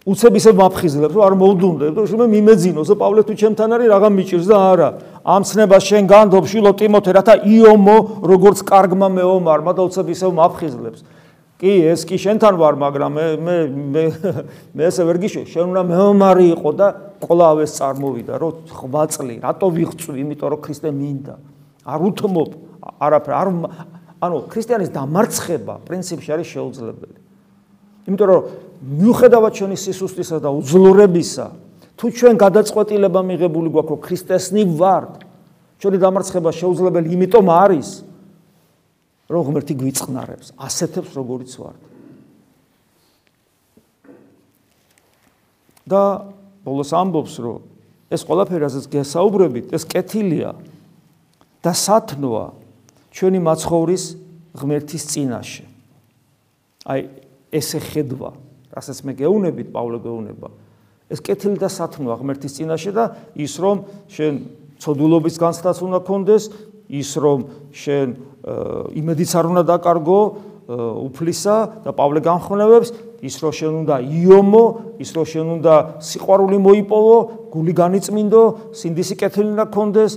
უცებ 0.09 0.33
ისე 0.39 0.51
მაფხიზლებს 0.57 1.13
რომ 1.13 1.23
არ 1.27 1.35
მოვდუნდებ 1.37 1.93
და 1.93 2.05
შემე 2.09 2.25
მიმეძინოს 2.33 2.89
რომ 2.89 2.99
პავლე 3.03 3.21
თუ 3.29 3.33
ჩემთან 3.37 3.69
არის 3.77 3.87
რაღა 3.93 4.09
მიჭირს 4.09 4.47
და 4.49 4.57
არა. 4.73 4.89
ამ 5.21 5.41
ცნებას 5.45 5.83
შენ 5.85 6.03
განდობ 6.09 6.45
შილო 6.49 6.71
ტიმოთე 6.81 7.11
რათა 7.13 7.35
იომო 7.45 7.97
როგორც 8.25 8.57
კარგმა 8.65 9.07
მეომარმა 9.19 9.71
და 9.77 9.81
უცებ 9.85 10.07
ისე 10.17 10.33
მაფხიზლებს 10.33 11.01
კი, 11.59 11.71
ეს 11.91 12.07
კი 12.07 12.15
შენთან 12.15 12.55
ვარ, 12.55 12.75
მაგრამ 12.79 13.11
მე 13.19 13.25
მე 13.67 14.03
მე 14.79 14.83
ესე 14.87 15.03
ვერ 15.03 15.17
გიშო, 15.19 15.43
შენ 15.43 15.75
უნდა 15.75 15.83
მეომარი 15.91 16.45
იყო 16.55 16.71
და 16.79 16.87
ყოლავეს 17.19 17.71
წარმოვიდა, 17.75 18.33
რომ 18.39 18.51
ხვაწლი, 18.79 19.35
რატო 19.43 19.67
ვიღწვი, 19.75 20.15
იმიტომ 20.23 20.47
რომ 20.55 20.59
ქრისტე 20.63 20.89
მინდა. 20.95 21.35
არ 21.83 21.99
უთმობ, 22.07 22.49
არაფერ, 22.99 23.33
არ 23.39 23.47
ანუ 24.19 24.35
ქრისტიანის 24.51 24.89
დამარცხება 24.91 25.75
პრინციპში 25.87 26.29
არის 26.35 26.47
შეუძლებელი. 26.51 27.17
იმიტომ 28.07 28.27
რომ 28.27 28.41
მიუხედავად 28.99 29.51
ჩვენი 29.55 29.77
სისუსტისა 29.79 30.37
და 30.43 30.49
უძლურებისა, 30.59 31.47
თუ 31.95 32.05
ჩვენ 32.15 32.35
გადაწყვეტილება 32.39 33.19
მიღებული 33.23 33.69
გვაქვს, 33.71 33.91
რომ 33.95 33.99
ქრისტესნი 34.03 34.63
ვართ, 34.75 35.13
ჩვენი 35.79 35.97
დამარცხება 36.03 36.51
შეუძლებელი 36.51 37.07
იმიტომ 37.15 37.47
არის, 37.47 37.89
რომ 39.31 39.41
ღმერთი 39.47 39.73
გვიწყნარებს, 39.79 40.47
ასეთებს 40.59 41.11
როგორიც 41.15 41.51
ვართ. 41.59 41.79
და 45.89 46.29
ბოლოს 46.61 46.93
ამბობს, 46.93 47.33
რომ 47.41 47.65
ეს 48.13 48.21
ყველაფერი, 48.21 48.61
რასაც 48.61 48.85
გესაუბრებით, 48.93 49.73
ეს 49.73 49.83
კეთილია 49.89 50.53
და 51.65 51.71
სათნოა 51.73 52.58
ჩვენი 53.13 53.39
მაცხოვრის 53.45 54.03
ღმერთის 54.59 55.03
წინაშე. 55.09 55.65
აი 56.89 56.99
ესე 57.53 57.79
ხედვა, 57.79 58.31
რასაც 58.73 58.97
მე 59.05 59.13
გეუნებით, 59.19 59.67
პავლე 59.73 59.97
გეუნება. 60.03 60.49
ეს 61.09 61.19
კეთილი 61.25 61.57
და 61.57 61.69
სათნოა 61.69 62.15
ღმერთის 62.21 62.53
წინაშე 62.61 62.91
და 62.93 63.05
ის 63.33 63.53
რომ 63.57 63.77
შენ 64.13 64.33
ცოდულობის 64.77 65.35
განცდაც 65.41 65.77
უნდა 65.81 65.99
კონდეს, 66.05 66.43
ის 66.89 67.09
რომ 67.17 67.39
შენ 67.73 68.07
იმედიც 68.93 69.31
არ 69.33 69.45
უნდა 69.49 69.63
დაკარგო 69.73 70.21
უფლისა 70.69 71.55
და 71.81 71.91
პავლე 71.97 72.21
განხმევებს 72.21 72.93
ის 73.25 73.35
რომ 73.43 73.51
შენ 73.51 73.73
უნდა 73.83 73.95
იომო, 74.05 74.65
ის 75.01 75.09
რომ 75.15 75.25
შენ 75.27 75.47
უნდა 75.59 75.73
სიყვარული 75.99 76.57
მოიპოვო, 76.63 77.17
გული 77.51 77.73
განიწმინდო, 77.75 78.43
სინდისი 78.71 79.15
კეთილი 79.19 79.49
უნდა 79.55 79.65
გქონდეს 79.67 80.11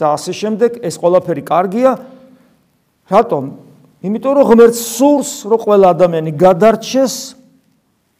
და 0.00 0.06
ასე 0.16 0.32
შემდეგ, 0.32 0.70
ეს 0.80 0.94
ყველაფერი 0.96 1.42
კარგია. 1.44 1.90
რატომ? 3.10 3.42
იმიტომ 4.06 4.32
რომ 4.36 4.46
ღმერთს 4.50 4.80
სურს, 4.98 5.30
რომ 5.46 5.58
ყველა 5.62 5.86
ადამიანი 5.94 6.32
გადარჩეს 6.36 7.14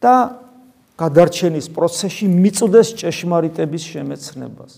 და 0.02 0.14
გადარჩენის 0.96 1.66
პროცესში 1.76 2.26
მიწვდეს 2.32 2.88
ჭეშმარიტების 2.96 3.82
შემეცნებას. 3.92 4.72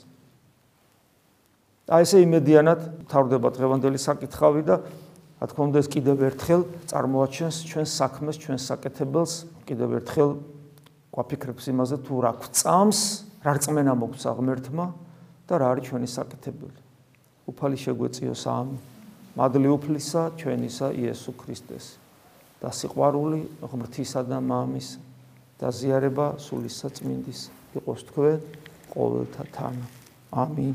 აი 1.88 2.04
ესე 2.04 2.18
იმედიანად 2.26 2.80
თავდება 3.08 3.48
დღევანდელი 3.54 3.96
საკითხავი 3.96 4.62
და 4.68 4.76
რა 5.38 5.46
თქმა 5.48 5.62
უნდა 5.70 5.78
ეს 5.80 5.88
კიდევ 5.88 6.16
ერთხელ 6.28 6.62
წარმოაჩენს 6.90 7.56
ჩვენს 7.64 7.90
საქმეს, 7.96 8.36
ჩვენს 8.42 8.62
საკეთებელს, 8.68 9.32
კიდევ 9.64 9.88
ერთხელ 10.02 10.30
გვაფიქრებს 11.14 11.64
იმაზე 11.72 11.96
თუ 12.04 12.14
რა 12.26 12.32
გვწამს, 12.42 13.00
რა 13.46 13.52
რწმენა 13.56 13.92
მოგცა 13.94 14.30
ღმერთმა 14.34 14.86
და 15.48 15.54
რა 15.62 15.66
არის 15.72 15.84
ჩვენი 15.88 16.08
საკეთებელი. 16.10 16.80
უფალი 17.48 17.76
შეგვეციოს 17.80 18.42
ამ 18.50 18.68
მადლი 19.38 19.68
უფლისა 19.70 20.22
ჩვენისა 20.34 20.88
იესო 20.98 21.32
ქრისტეს 21.38 21.86
და 22.58 22.72
სიყვარული 22.74 23.40
ღმრთისა 23.62 24.24
და 24.26 24.40
მამის 24.42 24.88
და 25.62 25.70
ზიარება 25.70 26.26
სულისა 26.42 26.90
წმინდის 26.98 27.40
იყოს 27.78 28.02
თქვენ 28.10 28.38
ყოველთა 28.90 29.44
თან. 29.54 29.74
ამინ. 30.34 30.74